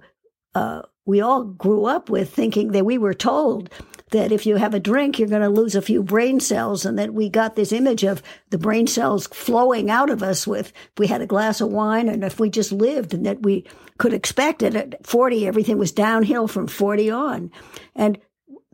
uh, 0.55 0.83
we 1.05 1.21
all 1.21 1.43
grew 1.43 1.87
up 1.87 2.09
with 2.09 2.33
thinking 2.33 2.71
that 2.71 2.85
we 2.85 2.99
were 2.99 3.15
told 3.15 3.69
that 4.11 4.33
if 4.33 4.47
you 4.47 4.57
have 4.57 4.75
a 4.75 4.81
drink, 4.81 5.19
you're 5.19 5.29
going 5.29 5.43
to 5.43 5.49
lose 5.49 5.75
a 5.75 5.83
few 5.83 6.03
brain 6.03 6.41
cells, 6.41 6.85
and 6.85 6.99
that 6.99 7.15
we 7.15 7.29
got 7.29 7.57
this 7.57 7.73
image 7.73 8.05
of 8.05 8.23
the 8.51 8.59
brain 8.59 8.87
cells 8.87 9.27
flowing 9.29 9.91
out 9.91 10.11
of 10.11 10.23
us 10.23 10.47
with 10.47 10.73
we 10.99 11.07
had 11.07 11.21
a 11.21 11.27
glass 11.27 11.61
of 11.61 11.71
wine, 11.71 12.09
and 12.09 12.25
if 12.25 12.41
we 12.41 12.51
just 12.51 12.73
lived, 12.73 13.15
and 13.15 13.27
that 13.27 13.43
we 13.43 13.67
could 13.99 14.13
expect 14.13 14.63
it 14.63 14.75
at 14.75 15.07
40, 15.07 15.47
everything 15.47 15.79
was 15.79 15.93
downhill 15.93 16.49
from 16.49 16.67
40 16.67 17.11
on, 17.11 17.51
and 17.95 18.19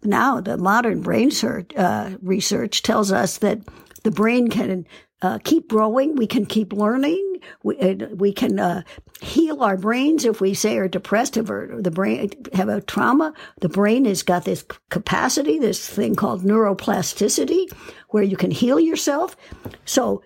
now 0.03 0.41
the 0.41 0.57
modern 0.57 1.03
brain 1.03 1.31
uh, 1.77 2.17
research 2.23 2.83
tells 2.83 3.13
us 3.13 3.39
that 3.39 3.61
the 4.05 4.11
brain 4.11 4.49
can 4.49 4.87
uh, 5.23 5.39
keep 5.43 5.69
growing. 5.69 6.17
We 6.17 6.27
can 6.27 6.47
keep 6.47 6.73
learning. 6.73 7.36
We, 7.63 7.95
we 8.15 8.33
can 8.33 8.59
uh, 8.59 8.83
heal 9.21 9.63
our 9.63 9.77
brains 9.77 10.25
if 10.25 10.41
we 10.41 10.55
say 10.55 10.77
are 10.79 10.89
depressed, 10.89 11.37
if 11.37 11.47
the 11.47 11.91
brain 11.91 12.31
have 12.53 12.69
a 12.69 12.81
trauma. 12.81 13.33
The 13.61 13.69
brain 13.69 14.05
has 14.05 14.23
got 14.23 14.45
this 14.45 14.65
capacity, 14.91 15.59
this 15.59 15.89
thing 15.89 16.15
called 16.15 16.43
neuroplasticity, 16.43 17.73
where 18.11 18.25
you 18.25 18.37
can 18.37 18.51
heal 18.51 18.81
yourself. 18.81 19.37
So 19.85 20.23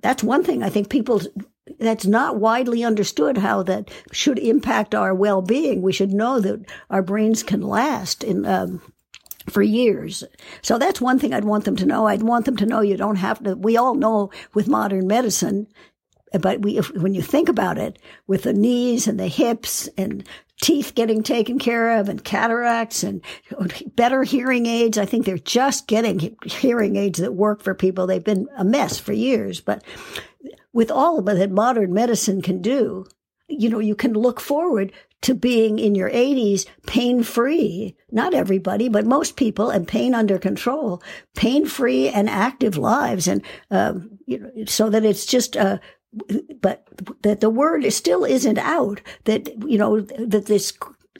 that's 0.00 0.22
one 0.22 0.44
thing 0.44 0.62
I 0.62 0.68
think 0.68 0.88
people 0.88 1.20
that's 1.78 2.06
not 2.06 2.38
widely 2.38 2.84
understood 2.84 3.38
how 3.38 3.62
that 3.64 3.90
should 4.12 4.38
impact 4.38 4.94
our 4.94 5.14
well-being. 5.14 5.82
We 5.82 5.92
should 5.92 6.12
know 6.12 6.38
that 6.40 6.70
our 6.90 7.02
brains 7.02 7.42
can 7.42 7.62
last 7.62 8.22
in 8.22 8.44
um, 8.46 8.80
for 9.48 9.62
years. 9.62 10.24
So 10.62 10.78
that's 10.78 11.00
one 11.00 11.18
thing 11.18 11.34
I'd 11.34 11.44
want 11.44 11.64
them 11.64 11.76
to 11.76 11.86
know. 11.86 12.06
I'd 12.06 12.22
want 12.22 12.44
them 12.44 12.56
to 12.58 12.66
know 12.66 12.80
you 12.80 12.96
don't 12.96 13.16
have 13.16 13.42
to, 13.44 13.54
we 13.54 13.76
all 13.76 13.94
know 13.94 14.30
with 14.54 14.68
modern 14.68 15.06
medicine, 15.06 15.66
but 16.40 16.62
we, 16.62 16.78
if, 16.78 16.90
when 16.94 17.14
you 17.14 17.22
think 17.22 17.48
about 17.48 17.78
it, 17.78 17.98
with 18.26 18.42
the 18.42 18.52
knees 18.52 19.06
and 19.06 19.18
the 19.18 19.28
hips 19.28 19.88
and 19.96 20.26
teeth 20.60 20.94
getting 20.94 21.22
taken 21.22 21.58
care 21.58 21.98
of 21.98 22.08
and 22.08 22.24
cataracts 22.24 23.02
and 23.02 23.22
better 23.94 24.22
hearing 24.22 24.66
aids, 24.66 24.98
I 24.98 25.04
think 25.04 25.26
they're 25.26 25.38
just 25.38 25.86
getting 25.86 26.36
hearing 26.44 26.96
aids 26.96 27.18
that 27.18 27.34
work 27.34 27.62
for 27.62 27.74
people. 27.74 28.06
They've 28.06 28.22
been 28.22 28.48
a 28.56 28.64
mess 28.64 28.98
for 28.98 29.12
years, 29.12 29.60
but 29.60 29.82
with 30.72 30.90
all 30.90 31.22
that 31.22 31.50
modern 31.50 31.92
medicine 31.92 32.42
can 32.42 32.60
do, 32.60 33.06
you 33.48 33.68
know, 33.68 33.78
you 33.78 33.94
can 33.94 34.12
look 34.14 34.40
forward 34.40 34.92
to 35.22 35.34
being 35.34 35.78
in 35.78 35.94
your 35.94 36.10
80s 36.10 36.66
pain 36.86 37.22
free. 37.22 37.96
Not 38.10 38.34
everybody, 38.34 38.88
but 38.88 39.06
most 39.06 39.36
people, 39.36 39.70
and 39.70 39.88
pain 39.88 40.14
under 40.14 40.38
control, 40.38 41.02
pain 41.34 41.64
free 41.66 42.08
and 42.08 42.28
active 42.28 42.76
lives. 42.76 43.26
And, 43.26 43.42
um, 43.70 44.18
you 44.26 44.38
know, 44.38 44.64
so 44.66 44.90
that 44.90 45.04
it's 45.04 45.24
just, 45.24 45.56
uh, 45.56 45.78
but 46.60 46.86
that 47.22 47.40
the 47.40 47.50
word 47.50 47.90
still 47.92 48.24
isn't 48.24 48.58
out 48.58 49.00
that, 49.24 49.48
you 49.68 49.78
know, 49.78 50.00
that 50.00 50.46
this 50.46 50.72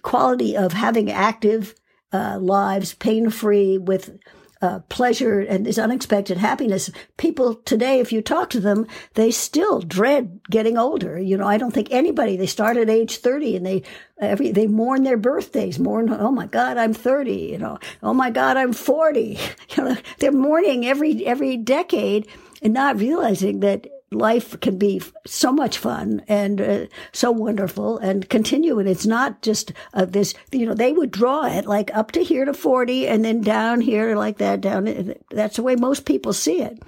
quality 0.02 0.56
of 0.56 0.72
having 0.72 1.10
active, 1.10 1.74
uh, 2.12 2.38
lives, 2.40 2.94
pain 2.94 3.30
free 3.30 3.78
with, 3.78 4.18
uh, 4.64 4.78
pleasure 4.88 5.40
and 5.40 5.66
this 5.66 5.76
unexpected 5.76 6.38
happiness. 6.38 6.90
People 7.18 7.54
today, 7.54 8.00
if 8.00 8.12
you 8.12 8.22
talk 8.22 8.48
to 8.48 8.60
them, 8.60 8.86
they 9.12 9.30
still 9.30 9.80
dread 9.80 10.40
getting 10.50 10.78
older. 10.78 11.18
You 11.18 11.36
know, 11.36 11.46
I 11.46 11.58
don't 11.58 11.72
think 11.72 11.88
anybody, 11.90 12.36
they 12.36 12.46
start 12.46 12.78
at 12.78 12.88
age 12.88 13.18
30 13.18 13.56
and 13.56 13.66
they, 13.66 13.82
every, 14.18 14.52
they 14.52 14.66
mourn 14.66 15.02
their 15.02 15.18
birthdays, 15.18 15.78
mourn, 15.78 16.08
oh 16.10 16.30
my 16.30 16.46
God, 16.46 16.78
I'm 16.78 16.94
30, 16.94 17.34
you 17.34 17.58
know, 17.58 17.78
oh 18.02 18.14
my 18.14 18.30
God, 18.30 18.56
I'm 18.56 18.72
40. 18.72 19.38
You 19.76 19.82
know, 19.82 19.96
they're 20.18 20.30
mourning 20.30 20.86
every, 20.86 21.26
every 21.26 21.56
decade 21.56 22.28
and 22.62 22.72
not 22.72 22.98
realizing 22.98 23.58
that 23.60 23.88
life 24.14 24.58
can 24.60 24.78
be 24.78 25.02
so 25.26 25.52
much 25.52 25.78
fun 25.78 26.22
and 26.28 26.60
uh, 26.60 26.86
so 27.12 27.30
wonderful 27.30 27.98
and 27.98 28.28
continue. 28.28 28.78
And 28.78 28.88
it's 28.88 29.06
not 29.06 29.42
just 29.42 29.72
uh, 29.92 30.04
this, 30.04 30.34
you 30.52 30.66
know, 30.66 30.74
they 30.74 30.92
would 30.92 31.10
draw 31.10 31.44
it 31.44 31.66
like 31.66 31.94
up 31.94 32.12
to 32.12 32.22
here 32.22 32.44
to 32.44 32.54
40 32.54 33.08
and 33.08 33.24
then 33.24 33.40
down 33.40 33.80
here 33.80 34.16
like 34.16 34.38
that 34.38 34.60
down. 34.60 35.14
That's 35.30 35.56
the 35.56 35.62
way 35.62 35.76
most 35.76 36.06
people 36.06 36.32
see 36.32 36.62
it 36.62 36.82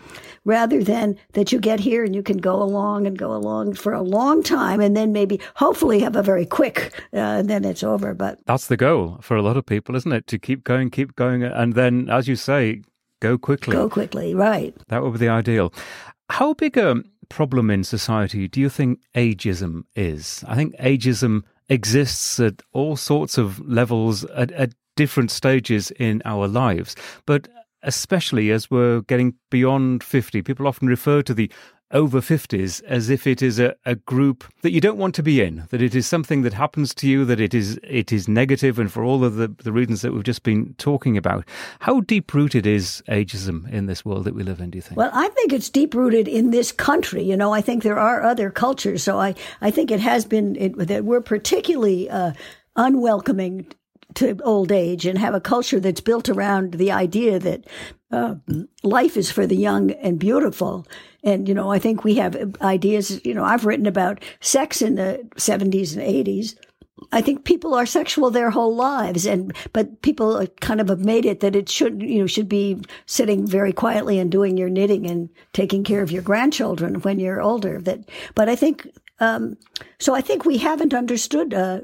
rather 0.47 0.83
than 0.83 1.19
that 1.33 1.53
you 1.53 1.59
get 1.59 1.81
here 1.81 2.05
and 2.05 2.15
you 2.15 2.23
can 2.23 2.39
go 2.39 2.63
along 2.63 3.07
and 3.07 3.19
go 3.19 3.35
along 3.35 3.75
for 3.75 3.93
a 3.93 4.01
long 4.01 4.43
time 4.43 4.81
and 4.81 4.97
then 4.97 5.13
maybe 5.13 5.41
hopefully 5.57 6.01
have 6.01 6.17
a 6.17 6.23
very 6.23 6.47
quick 6.47 6.93
uh, 7.13 7.17
and 7.17 7.51
then 7.51 7.65
it's 7.65 7.83
over. 7.83 8.15
But 8.15 8.39
that's 8.47 8.69
the 8.69 8.77
goal 8.79 9.19
for 9.21 9.37
a 9.37 9.43
lot 9.43 9.59
of 9.59 9.67
people, 9.67 9.95
isn't 9.97 10.13
it? 10.13 10.27
To 10.29 10.39
keep 10.39 10.65
going, 10.65 10.91
keep 10.91 11.17
going. 11.17 11.43
And 11.43 11.75
then, 11.75 12.09
as 12.09 12.29
you 12.29 12.37
say, 12.37 12.83
go 13.21 13.37
quickly. 13.37 13.73
Go 13.73 13.91
quickly, 13.91 14.35
right. 14.35 14.75
That 14.89 15.03
would 15.03 15.13
be 15.13 15.19
the 15.19 15.29
ideal. 15.29 15.75
How 16.31 16.55
big 16.55 16.77
a 16.77 17.03
problem 17.29 17.71
in 17.71 17.85
society 17.85 18.49
do 18.49 18.61
you 18.61 18.69
think 18.69 19.01
ageism 19.15 19.85
is? 19.95 20.45
I 20.47 20.55
think 20.55 20.77
ageism 20.77 21.43
exists 21.69 22.39
at 22.41 22.63
all 22.73 22.97
sorts 22.97 23.39
of 23.39 23.61
levels 23.61 24.25
at, 24.25 24.53
at 24.53 24.73
different 24.97 25.31
stages 25.31 25.91
in 25.93 26.23
our 26.25 26.49
lives. 26.49 26.97
But 27.27 27.49
especially 27.83 28.51
as 28.51 28.71
we're 28.71 29.03
getting 29.03 29.35
beyond 29.51 30.03
50, 30.03 30.43
people 30.43 30.67
often 30.67 30.89
refer 30.89 31.23
to 31.23 31.35
the 31.35 31.51
over 31.93 32.21
50s 32.21 32.83
as 32.85 33.11
if 33.11 33.27
it 33.27 33.43
is 33.43 33.59
a, 33.59 33.75
a 33.85 33.95
group 33.95 34.45
that 34.63 34.73
you 34.73 34.81
don't 34.81 34.99
want 34.99 35.15
to 35.15 35.23
be 35.23 35.41
in, 35.41 35.65
that 35.71 35.81
it 35.81 35.95
is 35.95 36.07
something 36.07 36.43
that 36.43 36.53
happens 36.53 36.95
to 36.95 37.09
you, 37.09 37.25
that 37.25 37.41
it 37.41 37.55
is 37.55 37.79
it 37.83 38.13
is 38.13 38.29
negative, 38.29 38.79
and 38.79 38.91
for 38.91 39.05
all 39.05 39.25
of 39.25 39.37
the, 39.37 39.49
the 39.49 39.73
reasons 39.73 40.03
that 40.03 40.13
we've 40.13 40.25
just 40.25 40.43
been 40.43 40.75
talking 40.79 41.17
about. 41.17 41.45
How 41.81 42.01
deep 42.01 42.35
rooted 42.35 42.67
is 42.67 43.03
ageism 43.09 43.71
in 43.71 43.87
this 43.87 44.05
world 44.05 44.25
that 44.25 44.35
we 44.35 44.43
live 44.43 44.61
in, 44.61 44.71
do 44.71 44.79
you 44.79 44.83
think? 44.83 44.97
Well, 44.97 45.11
I 45.13 45.29
think 45.29 45.53
it's 45.53 45.71
deep 45.71 45.95
rooted 45.95 46.29
in 46.29 46.51
this 46.51 46.73
country. 46.73 47.23
You 47.23 47.37
know, 47.37 47.53
I 47.53 47.61
think 47.61 47.83
there 47.83 47.99
are 47.99 48.23
other 48.23 48.51
cultures, 48.51 49.03
so 49.03 49.21
I, 49.21 49.35
I 49.61 49.71
think 49.71 49.91
it 49.91 50.01
has 50.01 50.25
been 50.25 50.57
it, 50.57 50.77
that 50.89 51.05
we're 51.05 51.21
particularly. 51.21 52.11
Uh, 52.11 52.33
unwelcoming 52.79 53.67
to 54.17 54.39
old 54.43 54.73
age 54.73 55.07
and 55.07 55.19
have 55.19 55.35
a 55.35 55.41
culture 55.41 55.81
that's 55.81 56.01
built 56.01 56.29
around 56.29 56.75
the 56.75 56.91
idea 56.91 57.39
that 57.39 57.65
uh, 58.13 58.37
life 58.83 59.17
is 59.17 59.31
for 59.31 59.47
the 59.47 59.57
young 59.57 59.91
and 59.93 60.19
beautiful. 60.19 60.87
And, 61.25 61.49
you 61.49 61.55
know, 61.55 61.73
I 61.73 61.79
think 61.79 62.05
we 62.05 62.15
have 62.17 62.57
ideas, 62.63 63.25
you 63.25 63.35
know, 63.35 63.45
I've 63.45 63.67
written 63.67 63.87
about 63.87 64.23
sex 64.41 64.81
in 64.81 64.95
the 64.95 65.29
70s 65.37 65.97
and 65.97 66.03
80s. 66.03 66.55
I 67.13 67.21
think 67.21 67.45
people 67.45 67.75
are 67.75 67.87
sexual 67.87 68.31
their 68.31 68.51
whole 68.51 68.75
lives, 68.75 69.27
and 69.27 69.55
but 69.75 70.01
people 70.01 70.47
kind 70.61 70.81
of 70.81 70.89
have 70.89 71.05
made 71.05 71.27
it 71.27 71.41
that 71.41 71.55
it 71.55 71.69
should 71.69 72.03
you 72.03 72.21
know 72.21 72.27
should 72.27 72.49
be 72.49 72.81
sitting 73.05 73.47
very 73.47 73.73
quietly 73.73 74.19
and 74.19 74.33
doing 74.33 74.57
your 74.57 74.71
knitting 74.71 75.07
and 75.07 75.29
taking 75.53 75.85
care 75.85 76.03
of 76.03 76.11
your 76.11 76.23
grandchildren 76.23 77.03
when 77.03 77.19
you're 77.19 77.43
older. 77.43 77.83
That, 77.83 78.09
but 78.35 78.49
I 78.49 78.57
think 78.57 78.89
um, 79.21 79.59
so. 79.99 80.15
I 80.15 80.23
think 80.23 80.47
we 80.47 80.57
haven't 80.57 80.95
understood 80.95 81.53
uh, 81.53 81.81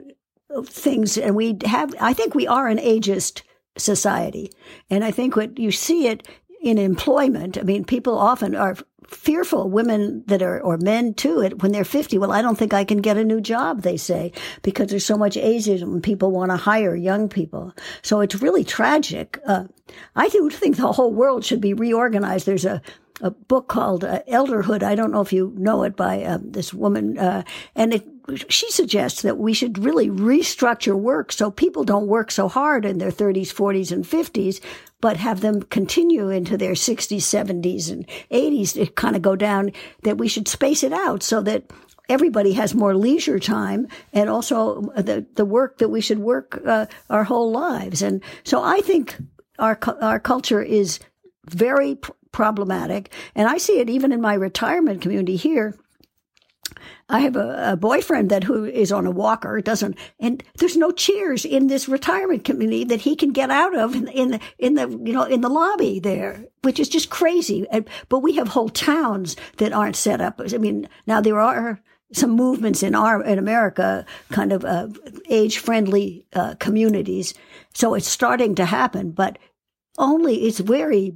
things, 0.64 1.18
and 1.18 1.36
we 1.36 1.58
have. 1.66 1.94
I 2.00 2.14
think 2.14 2.34
we 2.34 2.46
are 2.46 2.68
an 2.68 2.78
ageist 2.78 3.42
society, 3.76 4.50
and 4.90 5.04
I 5.04 5.10
think 5.10 5.36
what 5.36 5.58
you 5.58 5.70
see 5.70 6.06
it 6.06 6.26
in 6.62 6.78
employment. 6.78 7.58
I 7.58 7.62
mean, 7.62 7.84
people 7.84 8.16
often 8.16 8.54
are 8.54 8.76
fearful 9.08 9.68
women 9.68 10.24
that 10.26 10.42
are 10.42 10.60
or 10.60 10.78
men 10.78 11.12
too 11.12 11.40
it 11.40 11.62
when 11.62 11.70
they're 11.70 11.84
50 11.84 12.16
well 12.18 12.32
i 12.32 12.40
don't 12.40 12.56
think 12.56 12.72
i 12.72 12.84
can 12.84 12.98
get 12.98 13.18
a 13.18 13.24
new 13.24 13.40
job 13.40 13.82
they 13.82 13.96
say 13.96 14.32
because 14.62 14.88
there's 14.88 15.04
so 15.04 15.18
much 15.18 15.34
ageism 15.36 16.02
people 16.02 16.30
want 16.30 16.50
to 16.50 16.56
hire 16.56 16.94
young 16.94 17.28
people. 17.28 17.74
So 18.02 18.20
it's 18.20 18.36
really 18.36 18.64
tragic. 18.64 19.38
Uh, 19.46 19.64
i 20.16 20.28
do 20.28 20.48
think 20.50 20.76
the 20.76 20.92
whole 20.92 21.12
world 21.12 21.44
should 21.44 21.60
be 21.60 21.74
reorganized. 21.74 22.46
There's 22.46 22.64
a 22.64 22.80
a 23.22 23.30
book 23.30 23.68
called 23.68 24.04
uh, 24.04 24.20
Elderhood. 24.28 24.82
I 24.82 24.94
don't 24.94 25.12
know 25.12 25.20
if 25.20 25.32
you 25.32 25.54
know 25.56 25.84
it 25.84 25.96
by 25.96 26.22
uh, 26.22 26.38
this 26.42 26.74
woman, 26.74 27.16
uh, 27.16 27.44
and 27.74 27.94
it, 27.94 28.06
she 28.48 28.70
suggests 28.70 29.22
that 29.22 29.38
we 29.38 29.54
should 29.54 29.78
really 29.78 30.10
restructure 30.10 30.98
work 30.98 31.32
so 31.32 31.50
people 31.50 31.84
don't 31.84 32.08
work 32.08 32.30
so 32.30 32.48
hard 32.48 32.84
in 32.84 32.98
their 32.98 33.10
30s, 33.10 33.54
40s, 33.54 33.92
and 33.92 34.04
50s, 34.04 34.60
but 35.00 35.16
have 35.16 35.40
them 35.40 35.62
continue 35.62 36.28
into 36.28 36.56
their 36.56 36.72
60s, 36.72 37.18
70s, 37.18 37.90
and 37.90 38.06
80s 38.30 38.74
to 38.74 38.86
kind 38.86 39.16
of 39.16 39.22
go 39.22 39.36
down, 39.36 39.72
that 40.02 40.18
we 40.18 40.28
should 40.28 40.48
space 40.48 40.82
it 40.82 40.92
out 40.92 41.22
so 41.22 41.40
that 41.42 41.70
everybody 42.08 42.52
has 42.52 42.74
more 42.74 42.94
leisure 42.94 43.38
time 43.38 43.86
and 44.12 44.28
also 44.28 44.82
the, 44.96 45.24
the 45.34 45.44
work 45.44 45.78
that 45.78 45.88
we 45.88 46.00
should 46.00 46.18
work 46.18 46.60
uh, 46.66 46.86
our 47.08 47.24
whole 47.24 47.50
lives. 47.50 48.02
And 48.02 48.22
so 48.44 48.62
I 48.62 48.80
think 48.80 49.16
our, 49.58 49.78
our 50.00 50.18
culture 50.18 50.62
is 50.62 50.98
very 51.48 51.96
pr- 51.96 52.12
problematic. 52.32 53.12
And 53.34 53.48
I 53.48 53.58
see 53.58 53.78
it 53.78 53.90
even 53.90 54.12
in 54.12 54.20
my 54.20 54.34
retirement 54.34 55.02
community 55.02 55.36
here. 55.36 55.76
I 57.08 57.20
have 57.20 57.36
a, 57.36 57.72
a, 57.72 57.76
boyfriend 57.76 58.30
that 58.30 58.44
who 58.44 58.64
is 58.64 58.90
on 58.90 59.06
a 59.06 59.10
walker 59.10 59.60
doesn't, 59.60 59.98
and 60.18 60.42
there's 60.56 60.76
no 60.76 60.90
chairs 60.90 61.44
in 61.44 61.66
this 61.66 61.88
retirement 61.88 62.44
community 62.44 62.84
that 62.84 63.02
he 63.02 63.16
can 63.16 63.32
get 63.32 63.50
out 63.50 63.76
of 63.76 63.94
in, 63.94 64.08
in 64.08 64.30
the 64.30 64.40
in 64.58 64.74
the 64.74 64.88
you 64.88 65.12
know 65.12 65.24
in 65.24 65.42
the 65.42 65.50
lobby 65.50 66.00
there, 66.00 66.46
which 66.62 66.80
is 66.80 66.88
just 66.88 67.10
crazy. 67.10 67.66
And, 67.70 67.86
but 68.08 68.20
we 68.20 68.36
have 68.36 68.48
whole 68.48 68.70
towns 68.70 69.36
that 69.58 69.74
aren't 69.74 69.96
set 69.96 70.22
up. 70.22 70.40
I 70.40 70.56
mean, 70.56 70.88
now 71.06 71.20
there 71.20 71.40
are 71.40 71.80
some 72.12 72.30
movements 72.30 72.82
in 72.82 72.94
our 72.94 73.22
in 73.22 73.38
America, 73.38 74.06
kind 74.30 74.52
of 74.52 74.64
uh, 74.64 74.88
age 75.28 75.58
friendly 75.58 76.26
uh, 76.32 76.54
communities. 76.54 77.34
So 77.74 77.94
it's 77.94 78.08
starting 78.08 78.54
to 78.56 78.64
happen, 78.64 79.10
but 79.10 79.38
only 79.98 80.44
it's 80.46 80.60
very 80.60 81.14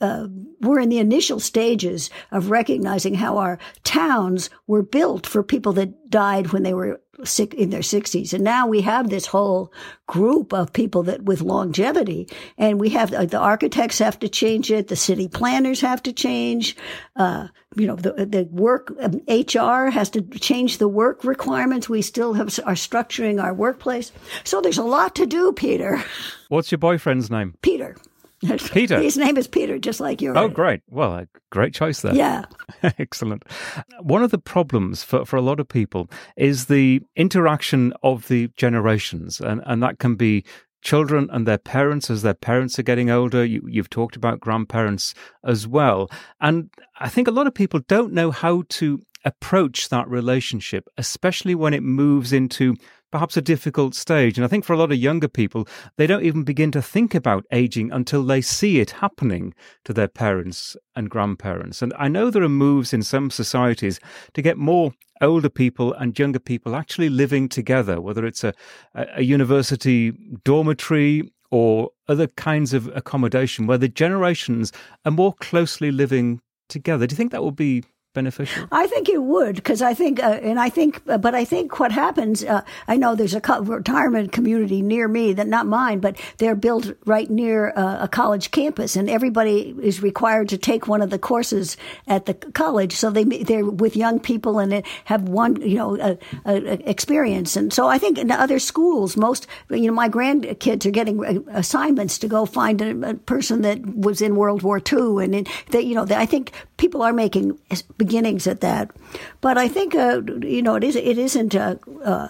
uh, 0.00 0.26
we're 0.60 0.80
in 0.80 0.88
the 0.88 0.98
initial 0.98 1.38
stages 1.38 2.10
of 2.32 2.50
recognizing 2.50 3.14
how 3.14 3.38
our 3.38 3.58
towns 3.84 4.50
were 4.66 4.82
built 4.82 5.26
for 5.26 5.44
people 5.44 5.72
that 5.72 6.10
died 6.10 6.48
when 6.48 6.64
they 6.64 6.74
were 6.74 7.00
sick 7.24 7.54
in 7.54 7.70
their 7.70 7.80
60s. 7.80 8.32
And 8.32 8.42
now 8.42 8.66
we 8.66 8.80
have 8.80 9.08
this 9.08 9.26
whole 9.26 9.72
group 10.08 10.52
of 10.52 10.72
people 10.72 11.04
that 11.04 11.22
with 11.22 11.40
longevity 11.40 12.28
and 12.58 12.80
we 12.80 12.88
have 12.90 13.12
uh, 13.12 13.26
the 13.26 13.38
architects 13.38 13.98
have 14.00 14.18
to 14.20 14.28
change 14.28 14.72
it. 14.72 14.88
The 14.88 14.96
city 14.96 15.28
planners 15.28 15.80
have 15.82 16.02
to 16.04 16.12
change. 16.12 16.76
Uh, 17.14 17.48
you 17.76 17.86
know, 17.86 17.96
the, 17.96 18.26
the 18.26 18.48
work, 18.50 18.92
um, 19.00 19.20
HR 19.28 19.88
has 19.90 20.10
to 20.10 20.22
change 20.22 20.78
the 20.78 20.88
work 20.88 21.22
requirements. 21.22 21.88
We 21.88 22.02
still 22.02 22.34
have, 22.34 22.48
are 22.66 22.74
structuring 22.74 23.42
our 23.42 23.54
workplace. 23.54 24.10
So 24.42 24.60
there's 24.60 24.78
a 24.78 24.84
lot 24.84 25.14
to 25.16 25.26
do, 25.26 25.52
Peter. 25.52 26.02
What's 26.48 26.72
your 26.72 26.78
boyfriend's 26.78 27.30
name? 27.30 27.54
Peter. 27.62 27.96
Peter. 28.72 29.00
His 29.00 29.16
name 29.16 29.36
is 29.36 29.46
Peter, 29.46 29.78
just 29.78 30.00
like 30.00 30.20
yours. 30.20 30.36
Oh, 30.36 30.48
great. 30.48 30.80
Well, 30.88 31.14
a 31.14 31.28
great 31.50 31.74
choice 31.74 32.02
there. 32.02 32.14
Yeah. 32.14 32.44
Excellent. 32.98 33.44
One 34.00 34.22
of 34.22 34.30
the 34.30 34.38
problems 34.38 35.02
for, 35.02 35.24
for 35.24 35.36
a 35.36 35.42
lot 35.42 35.60
of 35.60 35.68
people 35.68 36.10
is 36.36 36.66
the 36.66 37.00
interaction 37.16 37.92
of 38.02 38.28
the 38.28 38.48
generations, 38.56 39.40
and, 39.40 39.62
and 39.66 39.82
that 39.82 39.98
can 39.98 40.16
be 40.16 40.44
children 40.82 41.28
and 41.32 41.46
their 41.46 41.58
parents 41.58 42.10
as 42.10 42.22
their 42.22 42.34
parents 42.34 42.78
are 42.78 42.82
getting 42.82 43.10
older. 43.10 43.44
You, 43.44 43.62
you've 43.68 43.90
talked 43.90 44.16
about 44.16 44.40
grandparents 44.40 45.14
as 45.44 45.66
well. 45.66 46.10
And 46.40 46.70
I 46.98 47.08
think 47.08 47.28
a 47.28 47.32
lot 47.32 47.46
of 47.46 47.54
people 47.54 47.80
don't 47.86 48.12
know 48.12 48.30
how 48.30 48.64
to 48.70 49.00
approach 49.24 49.88
that 49.88 50.08
relationship, 50.08 50.88
especially 50.98 51.54
when 51.54 51.74
it 51.74 51.82
moves 51.82 52.32
into 52.32 52.76
perhaps 53.12 53.36
a 53.36 53.42
difficult 53.42 53.94
stage. 53.94 54.36
And 54.36 54.44
I 54.44 54.48
think 54.48 54.64
for 54.64 54.72
a 54.72 54.78
lot 54.78 54.90
of 54.90 54.98
younger 54.98 55.28
people, 55.28 55.68
they 55.96 56.06
don't 56.06 56.24
even 56.24 56.42
begin 56.42 56.72
to 56.72 56.82
think 56.82 57.14
about 57.14 57.44
aging 57.52 57.92
until 57.92 58.24
they 58.24 58.40
see 58.40 58.80
it 58.80 58.90
happening 58.90 59.54
to 59.84 59.92
their 59.92 60.08
parents 60.08 60.76
and 60.96 61.08
grandparents. 61.08 61.82
And 61.82 61.92
I 61.98 62.08
know 62.08 62.30
there 62.30 62.42
are 62.42 62.48
moves 62.48 62.92
in 62.92 63.02
some 63.02 63.30
societies 63.30 64.00
to 64.34 64.42
get 64.42 64.58
more 64.58 64.92
older 65.20 65.50
people 65.50 65.92
and 65.94 66.18
younger 66.18 66.40
people 66.40 66.74
actually 66.74 67.08
living 67.08 67.48
together, 67.48 68.00
whether 68.00 68.26
it's 68.26 68.42
a, 68.42 68.52
a 68.94 69.22
university 69.22 70.12
dormitory 70.42 71.30
or 71.50 71.90
other 72.08 72.26
kinds 72.26 72.72
of 72.72 72.88
accommodation 72.96 73.66
where 73.66 73.78
the 73.78 73.88
generations 73.88 74.72
are 75.04 75.12
more 75.12 75.34
closely 75.34 75.92
living 75.92 76.40
together. 76.68 77.06
Do 77.06 77.12
you 77.12 77.16
think 77.18 77.30
that 77.32 77.42
will 77.42 77.52
be 77.52 77.84
beneficial? 78.12 78.66
I 78.70 78.86
think 78.86 79.08
it 79.08 79.22
would 79.22 79.56
because 79.56 79.82
I 79.82 79.94
think, 79.94 80.22
uh, 80.22 80.38
and 80.42 80.60
I 80.60 80.68
think, 80.68 81.02
uh, 81.08 81.18
but 81.18 81.34
I 81.34 81.44
think 81.44 81.78
what 81.80 81.92
happens, 81.92 82.44
uh, 82.44 82.62
I 82.88 82.96
know 82.96 83.14
there's 83.14 83.34
a 83.34 83.40
co- 83.40 83.62
retirement 83.62 84.32
community 84.32 84.82
near 84.82 85.08
me 85.08 85.32
that 85.32 85.46
not 85.46 85.66
mine, 85.66 86.00
but 86.00 86.16
they're 86.38 86.54
built 86.54 86.92
right 87.06 87.28
near 87.30 87.72
uh, 87.76 88.04
a 88.04 88.08
college 88.08 88.50
campus, 88.50 88.96
and 88.96 89.08
everybody 89.08 89.74
is 89.82 90.02
required 90.02 90.48
to 90.50 90.58
take 90.58 90.86
one 90.86 91.02
of 91.02 91.10
the 91.10 91.18
courses 91.18 91.76
at 92.06 92.26
the 92.26 92.34
college. 92.34 92.94
So 92.94 93.10
they 93.10 93.24
they're 93.24 93.64
with 93.64 93.96
young 93.96 94.20
people 94.20 94.58
and 94.58 94.84
have 95.04 95.28
one, 95.28 95.60
you 95.62 95.76
know, 95.76 96.18
experience. 96.44 97.56
And 97.56 97.72
so 97.72 97.88
I 97.88 97.98
think 97.98 98.18
in 98.18 98.30
other 98.30 98.58
schools, 98.58 99.16
most, 99.16 99.46
you 99.70 99.86
know, 99.86 99.92
my 99.92 100.08
grandkids 100.08 100.86
are 100.86 100.90
getting 100.90 101.24
uh, 101.24 101.40
assignments 101.52 102.18
to 102.18 102.28
go 102.28 102.46
find 102.46 102.80
a, 102.82 103.10
a 103.10 103.14
person 103.14 103.62
that 103.62 103.84
was 103.96 104.20
in 104.20 104.36
World 104.36 104.62
War 104.62 104.80
II, 104.80 105.24
and 105.24 105.48
that 105.70 105.84
you 105.84 105.94
know, 105.94 106.06
I 106.10 106.26
think 106.26 106.52
people 106.76 107.02
are 107.02 107.12
making 107.12 107.58
beginnings 108.04 108.46
at 108.46 108.60
that. 108.60 108.90
But 109.40 109.56
I 109.64 109.68
think, 109.68 109.94
uh, 109.94 110.22
you 110.42 110.62
know, 110.62 110.74
it, 110.74 110.84
is, 110.84 110.96
it 110.96 111.18
isn't 111.18 111.54
uh, 111.54 111.76
uh, 112.04 112.28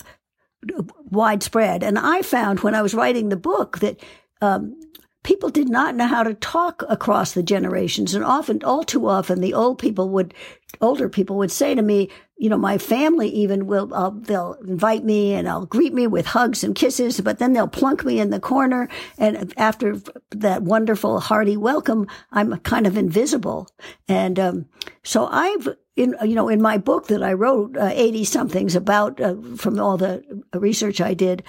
widespread. 1.11 1.82
And 1.82 1.98
I 1.98 2.22
found 2.22 2.61
when 2.61 2.74
I 2.74 2.82
was 2.82 2.94
writing 2.94 3.28
the 3.28 3.37
book 3.50 3.78
that 3.78 3.96
um, 4.40 4.74
people 5.22 5.50
did 5.50 5.68
not 5.68 5.94
know 5.94 6.06
how 6.06 6.22
to 6.22 6.35
talk 6.35 6.85
across 6.88 7.32
the 7.32 7.42
generations. 7.42 8.14
And 8.14 8.24
often, 8.24 8.62
all 8.64 8.85
too 8.85 9.08
often, 9.08 9.40
the 9.40 9.54
old 9.54 9.78
people 9.78 10.08
would, 10.11 10.35
older 10.80 11.08
people 11.08 11.37
would 11.37 11.52
say 11.52 11.74
to 11.74 11.82
me, 11.82 12.11
you 12.42 12.48
know, 12.48 12.59
my 12.59 12.76
family 12.76 13.28
even 13.28 13.68
will, 13.68 13.94
uh, 13.94 14.11
they'll 14.12 14.55
invite 14.66 15.05
me 15.05 15.33
and 15.33 15.48
I'll 15.48 15.64
greet 15.64 15.94
me 15.94 16.09
with 16.09 16.26
hugs 16.26 16.64
and 16.64 16.74
kisses, 16.74 17.20
but 17.20 17.38
then 17.38 17.52
they'll 17.52 17.68
plunk 17.68 18.05
me 18.05 18.18
in 18.18 18.31
the 18.31 18.40
corner. 18.40 18.88
And 19.16 19.55
after 19.57 19.96
that 20.33 20.62
wonderful 20.62 21.20
hearty 21.20 21.57
welcome, 21.57 22.09
I'm 22.33 22.57
kind 22.59 22.88
of 22.88 22.96
invisible. 22.96 23.68
And, 24.09 24.40
um, 24.40 24.66
so 25.05 25.28
I've, 25.28 25.68
in, 25.94 26.16
you 26.24 26.35
know, 26.35 26.48
in 26.48 26.61
my 26.61 26.78
book 26.78 27.07
that 27.07 27.22
I 27.22 27.33
wrote, 27.33 27.76
80 27.78 28.22
uh, 28.22 28.24
somethings 28.24 28.74
about, 28.74 29.20
uh, 29.20 29.37
from 29.57 29.78
all 29.78 29.96
the 29.96 30.24
research 30.52 31.00
I 31.00 31.14
did, 31.14 31.44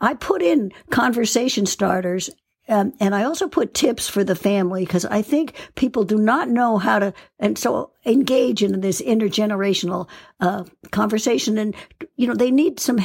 I 0.00 0.14
put 0.14 0.40
in 0.40 0.72
conversation 0.88 1.66
starters 1.66 2.30
um, 2.68 2.92
and 3.00 3.14
I 3.14 3.24
also 3.24 3.48
put 3.48 3.74
tips 3.74 4.08
for 4.08 4.22
the 4.22 4.34
family 4.34 4.84
because 4.84 5.04
I 5.06 5.22
think 5.22 5.54
people 5.74 6.04
do 6.04 6.18
not 6.18 6.48
know 6.48 6.76
how 6.76 6.98
to, 6.98 7.14
and 7.38 7.58
so 7.58 7.92
engage 8.04 8.62
in 8.62 8.80
this 8.80 9.00
intergenerational 9.00 10.08
uh, 10.40 10.64
conversation. 10.90 11.56
And, 11.56 11.74
you 12.16 12.26
know, 12.26 12.34
they 12.34 12.50
need 12.50 12.78
some 12.78 12.98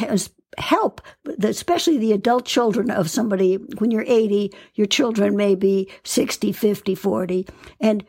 help, 0.58 1.02
especially 1.42 1.98
the 1.98 2.12
adult 2.12 2.46
children 2.46 2.92
of 2.92 3.10
somebody. 3.10 3.56
When 3.56 3.90
you're 3.90 4.06
80, 4.06 4.52
your 4.76 4.88
children 4.88 5.38
may 5.38 5.56
be 5.56 5.90
60, 6.04 6.52
50, 6.52 6.96
40. 6.96 7.48
And 7.80 8.06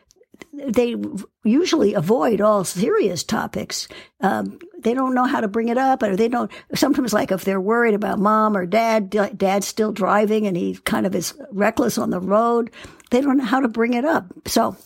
they 0.53 0.95
usually 1.43 1.93
avoid 1.93 2.41
all 2.41 2.63
serious 2.63 3.23
topics. 3.23 3.87
Um, 4.21 4.59
they 4.79 4.93
don't 4.93 5.15
know 5.15 5.25
how 5.25 5.41
to 5.41 5.47
bring 5.47 5.69
it 5.69 5.77
up, 5.77 6.03
or 6.03 6.15
they 6.15 6.27
don't. 6.27 6.51
Sometimes, 6.73 7.13
like 7.13 7.31
if 7.31 7.43
they're 7.43 7.61
worried 7.61 7.93
about 7.93 8.19
mom 8.19 8.55
or 8.55 8.65
dad, 8.65 9.09
dad's 9.09 9.67
still 9.67 9.91
driving 9.91 10.47
and 10.47 10.55
he 10.55 10.75
kind 10.85 11.05
of 11.05 11.15
is 11.15 11.33
reckless 11.51 11.97
on 11.97 12.09
the 12.09 12.19
road. 12.19 12.71
They 13.11 13.21
don't 13.21 13.37
know 13.37 13.45
how 13.45 13.59
to 13.59 13.67
bring 13.67 13.93
it 13.93 14.05
up. 14.05 14.25
So, 14.47 14.77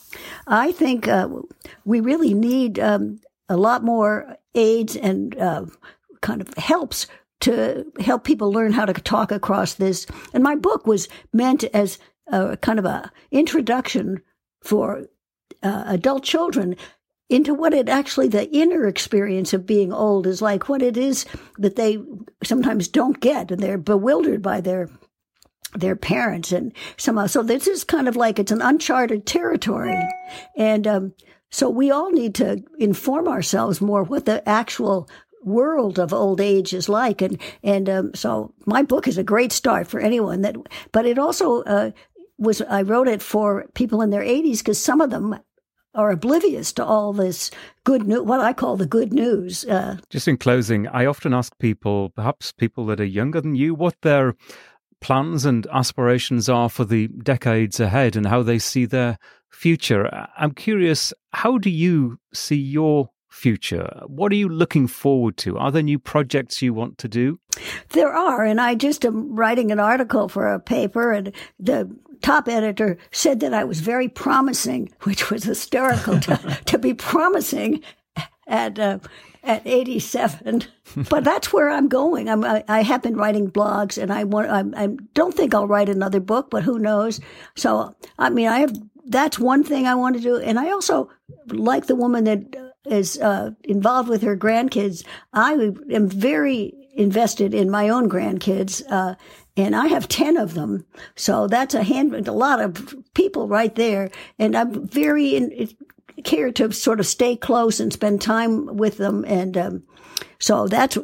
I 0.47 0.71
think 0.71 1.07
uh, 1.07 1.29
we 1.85 1.99
really 1.99 2.33
need 2.33 2.79
um, 2.79 3.19
a 3.47 3.57
lot 3.57 3.83
more 3.83 4.37
aids 4.55 4.95
and 4.95 5.37
uh, 5.37 5.65
kind 6.21 6.41
of 6.41 6.53
helps 6.55 7.07
to 7.41 7.85
help 7.99 8.23
people 8.23 8.51
learn 8.51 8.73
how 8.73 8.85
to 8.85 8.93
talk 8.93 9.31
across 9.31 9.75
this. 9.75 10.05
And 10.33 10.43
my 10.43 10.55
book 10.55 10.85
was 10.85 11.07
meant 11.33 11.63
as 11.65 11.97
a 12.27 12.57
kind 12.57 12.79
of 12.79 12.85
a 12.85 13.11
introduction 13.31 14.21
for 14.61 15.05
uh, 15.63 15.83
adult 15.87 16.23
children 16.23 16.75
into 17.29 17.53
what 17.53 17.73
it 17.73 17.87
actually 17.87 18.27
the 18.27 18.49
inner 18.51 18.87
experience 18.87 19.53
of 19.53 19.65
being 19.65 19.93
old 19.93 20.25
is 20.25 20.41
like, 20.41 20.67
what 20.67 20.81
it 20.81 20.97
is 20.97 21.25
that 21.59 21.75
they 21.75 21.99
sometimes 22.43 22.87
don't 22.87 23.19
get, 23.19 23.51
and 23.51 23.61
they're 23.61 23.77
bewildered 23.77 24.41
by 24.41 24.61
their 24.61 24.89
their 25.75 25.95
parents 25.95 26.51
and 26.51 26.73
somehow. 26.97 27.27
So 27.27 27.43
this 27.43 27.67
is 27.67 27.83
kind 27.83 28.07
of 28.07 28.15
like 28.15 28.39
it's 28.39 28.51
an 28.51 28.61
uncharted 28.61 29.27
territory, 29.27 29.95
and 30.57 30.87
um, 30.87 31.13
so 31.51 31.69
we 31.69 31.91
all 31.91 32.11
need 32.11 32.35
to 32.35 32.63
inform 32.79 33.27
ourselves 33.27 33.79
more 33.79 34.03
what 34.03 34.25
the 34.25 34.47
actual 34.49 35.07
world 35.43 35.99
of 35.99 36.13
old 36.13 36.41
age 36.41 36.73
is 36.73 36.89
like 36.89 37.21
and 37.21 37.41
and 37.63 37.89
um, 37.89 38.13
so 38.13 38.53
my 38.65 38.83
book 38.83 39.07
is 39.07 39.17
a 39.17 39.23
great 39.23 39.53
start 39.53 39.87
for 39.87 40.01
anyone 40.01 40.41
that 40.41 40.53
but 40.91 41.05
it 41.05 41.17
also 41.17 41.63
uh, 41.63 41.91
was 42.37 42.61
I 42.61 42.81
wrote 42.81 43.07
it 43.07 43.21
for 43.21 43.65
people 43.73 44.01
in 44.01 44.09
their 44.09 44.21
80s 44.21 44.59
because 44.59 44.77
some 44.77 44.99
of 44.99 45.11
them 45.11 45.39
are 45.95 46.11
oblivious 46.11 46.71
to 46.73 46.85
all 46.85 47.13
this 47.13 47.51
good 47.83 48.07
news, 48.07 48.21
what 48.21 48.39
I 48.39 48.53
call 48.53 48.77
the 48.77 48.85
good 48.85 49.11
news. 49.11 49.65
Uh, 49.65 49.97
Just 50.09 50.27
in 50.27 50.37
closing, 50.37 50.87
I 50.87 51.05
often 51.05 51.33
ask 51.33 51.57
people, 51.57 52.09
perhaps 52.09 52.51
people 52.51 52.85
that 52.87 52.99
are 52.99 53.05
younger 53.05 53.41
than 53.41 53.55
you, 53.55 53.73
what 53.73 53.95
their 54.01 54.35
plans 55.01 55.45
and 55.45 55.65
aspirations 55.67 56.49
are 56.49 56.69
for 56.69 56.85
the 56.85 57.07
decades 57.07 57.79
ahead 57.79 58.15
and 58.15 58.27
how 58.27 58.43
they 58.43 58.59
see 58.59 58.85
their 58.85 59.17
future. 59.49 60.27
I'm 60.37 60.51
curious, 60.51 61.13
how 61.31 61.57
do 61.57 61.69
you 61.69 62.19
see 62.33 62.57
your 62.57 63.09
future? 63.29 64.03
What 64.07 64.31
are 64.31 64.35
you 64.35 64.49
looking 64.49 64.87
forward 64.87 65.37
to? 65.37 65.57
Are 65.57 65.71
there 65.71 65.81
new 65.81 65.99
projects 65.99 66.61
you 66.61 66.73
want 66.73 66.97
to 66.99 67.07
do? 67.07 67.39
There 67.89 68.13
are, 68.13 68.43
and 68.43 68.59
I 68.59 68.75
just 68.75 69.05
am 69.05 69.35
writing 69.35 69.71
an 69.71 69.79
article 69.79 70.29
for 70.29 70.47
a 70.47 70.59
paper, 70.59 71.11
and 71.11 71.31
the 71.57 71.89
top 72.21 72.47
editor 72.47 72.97
said 73.11 73.39
that 73.39 73.53
I 73.53 73.63
was 73.63 73.79
very 73.79 74.07
promising, 74.07 74.91
which 75.03 75.29
was 75.29 75.43
hysterical 75.43 76.19
to, 76.21 76.59
to 76.65 76.77
be 76.77 76.93
promising 76.93 77.81
at 78.47 78.79
uh, 78.79 78.99
at 79.43 79.65
87. 79.65 80.63
but 81.09 81.23
that's 81.23 81.53
where 81.53 81.69
I'm 81.69 81.87
going. 81.87 82.29
I'm, 82.29 82.43
I, 82.43 82.63
I, 82.67 82.83
have 82.83 83.01
been 83.01 83.15
writing 83.15 83.49
blogs, 83.49 84.01
and 84.01 84.11
I 84.11 84.23
want. 84.23 84.49
I, 84.49 84.83
I 84.83 84.87
don't 85.13 85.33
think 85.33 85.53
I'll 85.53 85.67
write 85.67 85.89
another 85.89 86.19
book, 86.19 86.49
but 86.49 86.63
who 86.63 86.79
knows? 86.79 87.19
So 87.55 87.95
I 88.17 88.29
mean, 88.29 88.47
I 88.47 88.59
have. 88.59 88.75
That's 89.05 89.39
one 89.39 89.63
thing 89.63 89.87
I 89.87 89.95
want 89.95 90.15
to 90.17 90.21
do, 90.21 90.37
and 90.37 90.59
I 90.59 90.71
also 90.71 91.09
like 91.47 91.87
the 91.87 91.95
woman 91.95 92.25
that 92.25 92.55
is 92.85 93.19
uh, 93.19 93.51
involved 93.63 94.09
with 94.09 94.21
her 94.21 94.37
grandkids. 94.37 95.05
I 95.33 95.53
am 95.91 96.09
very 96.09 96.73
invested 96.93 97.53
in 97.53 97.69
my 97.69 97.89
own 97.89 98.09
grandkids. 98.09 98.83
Uh, 98.89 99.15
and 99.59 99.75
I 99.75 99.87
have 99.87 100.07
10 100.07 100.37
of 100.37 100.53
them. 100.53 100.85
So 101.15 101.47
that's 101.47 101.75
a 101.75 101.83
hand, 101.83 102.27
a 102.27 102.31
lot 102.31 102.61
of 102.61 102.95
people 103.13 103.47
right 103.47 103.73
there. 103.75 104.09
And 104.37 104.55
I'm 104.55 104.87
very 104.87 105.35
in, 105.35 105.69
care 106.23 106.51
to 106.53 106.71
sort 106.71 106.99
of 106.99 107.05
stay 107.05 107.35
close 107.35 107.79
and 107.79 107.91
spend 107.91 108.21
time 108.21 108.77
with 108.77 108.97
them. 108.97 109.25
And, 109.25 109.57
um, 109.57 109.83
so 110.39 110.67
that's, 110.67 110.97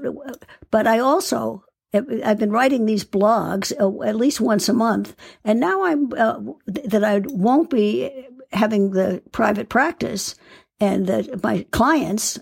but 0.72 0.88
I 0.88 1.00
also, 1.00 1.66
I've 1.94 2.40
been 2.40 2.52
writing 2.52 2.86
these 2.86 3.06
blogs 3.06 3.74
uh, 3.80 4.04
at 4.08 4.16
least 4.16 4.42
once 4.42 4.68
a 4.68 4.74
month, 4.74 5.16
and 5.46 5.62
now 5.62 5.86
I'm 5.86 6.12
uh, 6.12 6.42
that 6.66 7.06
I 7.06 7.20
won't 7.20 7.70
be 7.70 8.28
having 8.52 8.92
the 8.92 9.24
private 9.32 9.70
practice, 9.70 10.36
and 10.80 11.08
that 11.08 11.42
my 11.42 11.66
clients. 11.72 12.38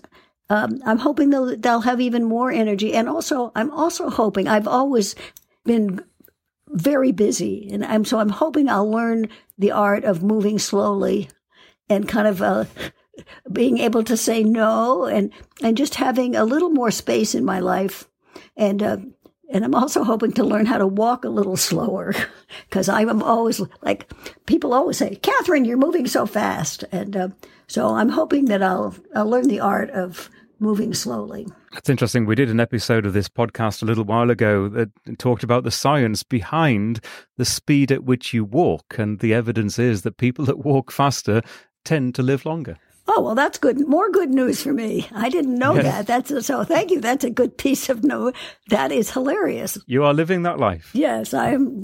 Um, 0.50 0.80
I'm 0.84 0.98
hoping 0.98 1.30
they'll 1.30 1.56
they'll 1.56 1.80
have 1.82 2.00
even 2.00 2.24
more 2.24 2.50
energy, 2.50 2.94
and 2.94 3.08
also 3.08 3.52
I'm 3.54 3.70
also 3.70 4.10
hoping 4.10 4.48
I've 4.48 4.68
always 4.68 5.14
been 5.64 6.02
very 6.68 7.12
busy, 7.12 7.68
and 7.72 7.84
I'm 7.84 8.04
so 8.04 8.18
I'm 8.18 8.30
hoping 8.30 8.68
I'll 8.68 8.90
learn 8.90 9.28
the 9.58 9.70
art 9.72 10.04
of 10.04 10.22
moving 10.22 10.58
slowly, 10.58 11.28
and 11.88 12.08
kind 12.08 12.26
of 12.26 12.42
uh, 12.42 12.64
being 13.52 13.78
able 13.78 14.04
to 14.04 14.16
say 14.16 14.42
no, 14.42 15.04
and 15.04 15.32
and 15.62 15.76
just 15.76 15.96
having 15.96 16.36
a 16.36 16.44
little 16.44 16.70
more 16.70 16.90
space 16.90 17.34
in 17.34 17.44
my 17.44 17.60
life, 17.60 18.08
and. 18.56 18.82
Uh, 18.82 18.96
and 19.50 19.64
I'm 19.64 19.74
also 19.74 20.02
hoping 20.02 20.32
to 20.32 20.42
learn 20.42 20.66
how 20.66 20.78
to 20.78 20.86
walk 20.86 21.24
a 21.24 21.28
little 21.28 21.56
slower 21.56 22.14
because 22.68 22.88
I'm 22.88 23.22
always 23.22 23.60
like, 23.82 24.10
people 24.46 24.72
always 24.72 24.96
say, 24.96 25.16
Katharine, 25.16 25.64
you're 25.64 25.76
moving 25.76 26.06
so 26.06 26.26
fast. 26.26 26.82
And 26.90 27.16
uh, 27.16 27.28
so 27.66 27.94
I'm 27.94 28.08
hoping 28.08 28.46
that 28.46 28.62
I'll, 28.62 28.96
I'll 29.14 29.28
learn 29.28 29.46
the 29.46 29.60
art 29.60 29.90
of 29.90 30.30
moving 30.64 30.94
slowly. 30.94 31.46
It's 31.76 31.90
interesting. 31.90 32.24
We 32.24 32.34
did 32.34 32.48
an 32.48 32.58
episode 32.58 33.04
of 33.04 33.12
this 33.12 33.28
podcast 33.28 33.82
a 33.82 33.84
little 33.84 34.04
while 34.04 34.30
ago 34.30 34.66
that 34.70 34.88
talked 35.18 35.44
about 35.44 35.62
the 35.62 35.70
science 35.70 36.22
behind 36.22 37.04
the 37.36 37.44
speed 37.44 37.92
at 37.92 38.04
which 38.04 38.32
you 38.32 38.46
walk. 38.46 38.96
And 38.98 39.18
the 39.20 39.34
evidence 39.34 39.78
is 39.78 40.02
that 40.02 40.16
people 40.16 40.46
that 40.46 40.64
walk 40.64 40.90
faster 40.90 41.42
tend 41.84 42.14
to 42.14 42.22
live 42.22 42.46
longer. 42.46 42.78
Oh 43.06 43.20
well, 43.20 43.34
that's 43.34 43.58
good. 43.58 43.86
More 43.86 44.10
good 44.10 44.30
news 44.30 44.62
for 44.62 44.72
me. 44.72 45.06
I 45.14 45.28
didn't 45.28 45.58
know 45.58 45.74
yes. 45.74 45.84
that. 45.84 46.06
That's 46.06 46.30
a, 46.30 46.42
so. 46.42 46.64
Thank 46.64 46.90
you. 46.90 47.00
That's 47.00 47.22
a 47.24 47.30
good 47.30 47.58
piece 47.58 47.90
of 47.90 48.02
no. 48.02 48.32
That 48.68 48.92
is 48.92 49.10
hilarious. 49.10 49.76
You 49.86 50.04
are 50.04 50.14
living 50.14 50.42
that 50.44 50.58
life. 50.58 50.90
Yes, 50.94 51.34
I 51.34 51.50
am 51.50 51.82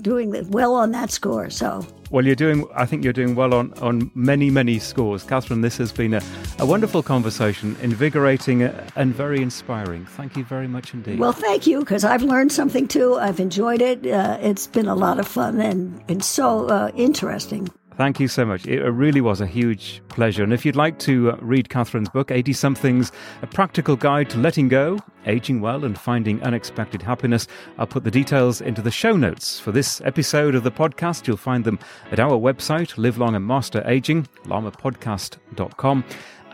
doing 0.00 0.48
well 0.50 0.74
on 0.74 0.92
that 0.92 1.10
score. 1.10 1.50
So. 1.50 1.84
Well, 2.10 2.24
you're 2.24 2.36
doing. 2.36 2.68
I 2.76 2.86
think 2.86 3.02
you're 3.02 3.12
doing 3.12 3.34
well 3.34 3.54
on 3.54 3.72
on 3.80 4.12
many 4.14 4.50
many 4.50 4.78
scores, 4.78 5.24
Katharine. 5.24 5.62
This 5.62 5.78
has 5.78 5.90
been 5.90 6.14
a, 6.14 6.22
a 6.60 6.66
wonderful 6.66 7.02
conversation, 7.02 7.76
invigorating 7.82 8.62
and 8.62 9.12
very 9.12 9.42
inspiring. 9.42 10.06
Thank 10.06 10.36
you 10.36 10.44
very 10.44 10.68
much 10.68 10.94
indeed. 10.94 11.18
Well, 11.18 11.32
thank 11.32 11.66
you 11.66 11.80
because 11.80 12.04
I've 12.04 12.22
learned 12.22 12.52
something 12.52 12.86
too. 12.86 13.16
I've 13.16 13.40
enjoyed 13.40 13.82
it. 13.82 14.06
Uh, 14.06 14.38
it's 14.40 14.68
been 14.68 14.86
a 14.86 14.94
lot 14.94 15.18
of 15.18 15.26
fun 15.26 15.60
and 15.60 16.00
and 16.08 16.22
so 16.22 16.66
uh, 16.68 16.92
interesting. 16.94 17.68
Thank 17.96 18.18
you 18.20 18.28
so 18.28 18.46
much. 18.46 18.66
It 18.66 18.82
really 18.82 19.20
was 19.20 19.40
a 19.40 19.46
huge 19.46 20.02
pleasure. 20.08 20.42
And 20.42 20.52
if 20.52 20.64
you'd 20.64 20.76
like 20.76 20.98
to 21.00 21.32
uh, 21.32 21.36
read 21.40 21.68
Katharine's 21.68 22.08
book, 22.08 22.30
80 22.30 22.52
Somethings 22.54 23.12
A 23.42 23.46
Practical 23.46 23.96
Guide 23.96 24.30
to 24.30 24.38
Letting 24.38 24.68
Go, 24.68 24.98
Aging 25.26 25.60
Well, 25.60 25.84
and 25.84 25.98
Finding 25.98 26.42
Unexpected 26.42 27.02
Happiness, 27.02 27.46
I'll 27.76 27.86
put 27.86 28.04
the 28.04 28.10
details 28.10 28.60
into 28.62 28.80
the 28.80 28.90
show 28.90 29.16
notes 29.16 29.60
for 29.60 29.72
this 29.72 30.00
episode 30.02 30.54
of 30.54 30.62
the 30.64 30.70
podcast. 30.70 31.26
You'll 31.26 31.36
find 31.36 31.64
them 31.64 31.78
at 32.10 32.18
our 32.18 32.32
website, 32.32 32.96
Live 32.96 33.18
Long 33.18 33.34
and 33.34 33.46
Master 33.46 33.82
Aging, 33.86 34.26
llamapodcast.com. 34.46 36.04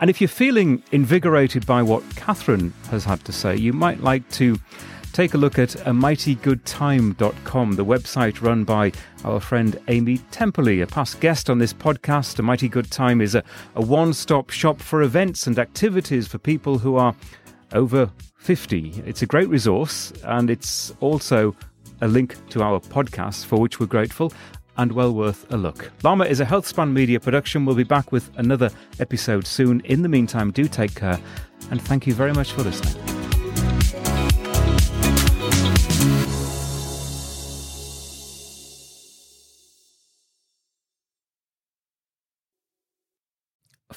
And 0.01 0.09
if 0.09 0.21
you're 0.21 0.27
feeling 0.27 0.83
invigorated 0.91 1.65
by 1.65 1.83
what 1.83 2.03
Catherine 2.15 2.73
has 2.89 3.05
had 3.05 3.23
to 3.25 3.31
say, 3.31 3.55
you 3.55 3.73
might 3.73 4.01
like 4.01 4.29
to 4.31 4.57
take 5.13 5.33
a 5.33 5.37
look 5.37 5.59
at 5.59 5.75
a 5.75 5.91
mightygoodtime.com, 5.91 7.71
the 7.73 7.85
website 7.85 8.41
run 8.41 8.63
by 8.63 8.91
our 9.23 9.39
friend 9.39 9.79
Amy 9.87 10.17
Temperley, 10.31 10.81
a 10.81 10.87
past 10.87 11.19
guest 11.19 11.49
on 11.49 11.57
this 11.57 11.73
podcast. 11.73 12.39
A 12.39 12.41
Mighty 12.41 12.69
Good 12.69 12.89
Time 12.91 13.21
is 13.21 13.35
a, 13.35 13.43
a 13.75 13.81
one 13.81 14.13
stop 14.13 14.49
shop 14.49 14.79
for 14.79 15.01
events 15.01 15.47
and 15.47 15.57
activities 15.59 16.27
for 16.27 16.37
people 16.37 16.77
who 16.77 16.95
are 16.95 17.15
over 17.73 18.11
50. 18.37 19.03
It's 19.05 19.21
a 19.21 19.25
great 19.25 19.49
resource 19.49 20.11
and 20.23 20.49
it's 20.49 20.93
also 20.99 21.55
a 22.01 22.07
link 22.07 22.35
to 22.49 22.63
our 22.63 22.79
podcast, 22.79 23.45
for 23.45 23.59
which 23.59 23.79
we're 23.79 23.87
grateful 23.87 24.31
and 24.77 24.91
well 24.91 25.13
worth 25.13 25.51
a 25.51 25.57
look. 25.57 25.91
Llama 26.03 26.25
is 26.25 26.39
a 26.39 26.45
HealthSpan 26.45 26.91
media 26.93 27.19
production. 27.19 27.65
We'll 27.65 27.75
be 27.75 27.83
back 27.83 28.11
with 28.11 28.31
another 28.37 28.69
episode 28.99 29.45
soon. 29.45 29.81
In 29.81 30.01
the 30.01 30.09
meantime, 30.09 30.51
do 30.51 30.67
take 30.67 30.95
care 30.95 31.19
and 31.69 31.81
thank 31.81 32.07
you 32.07 32.13
very 32.13 32.33
much 32.33 32.51
for 32.53 32.63
listening. 32.63 33.08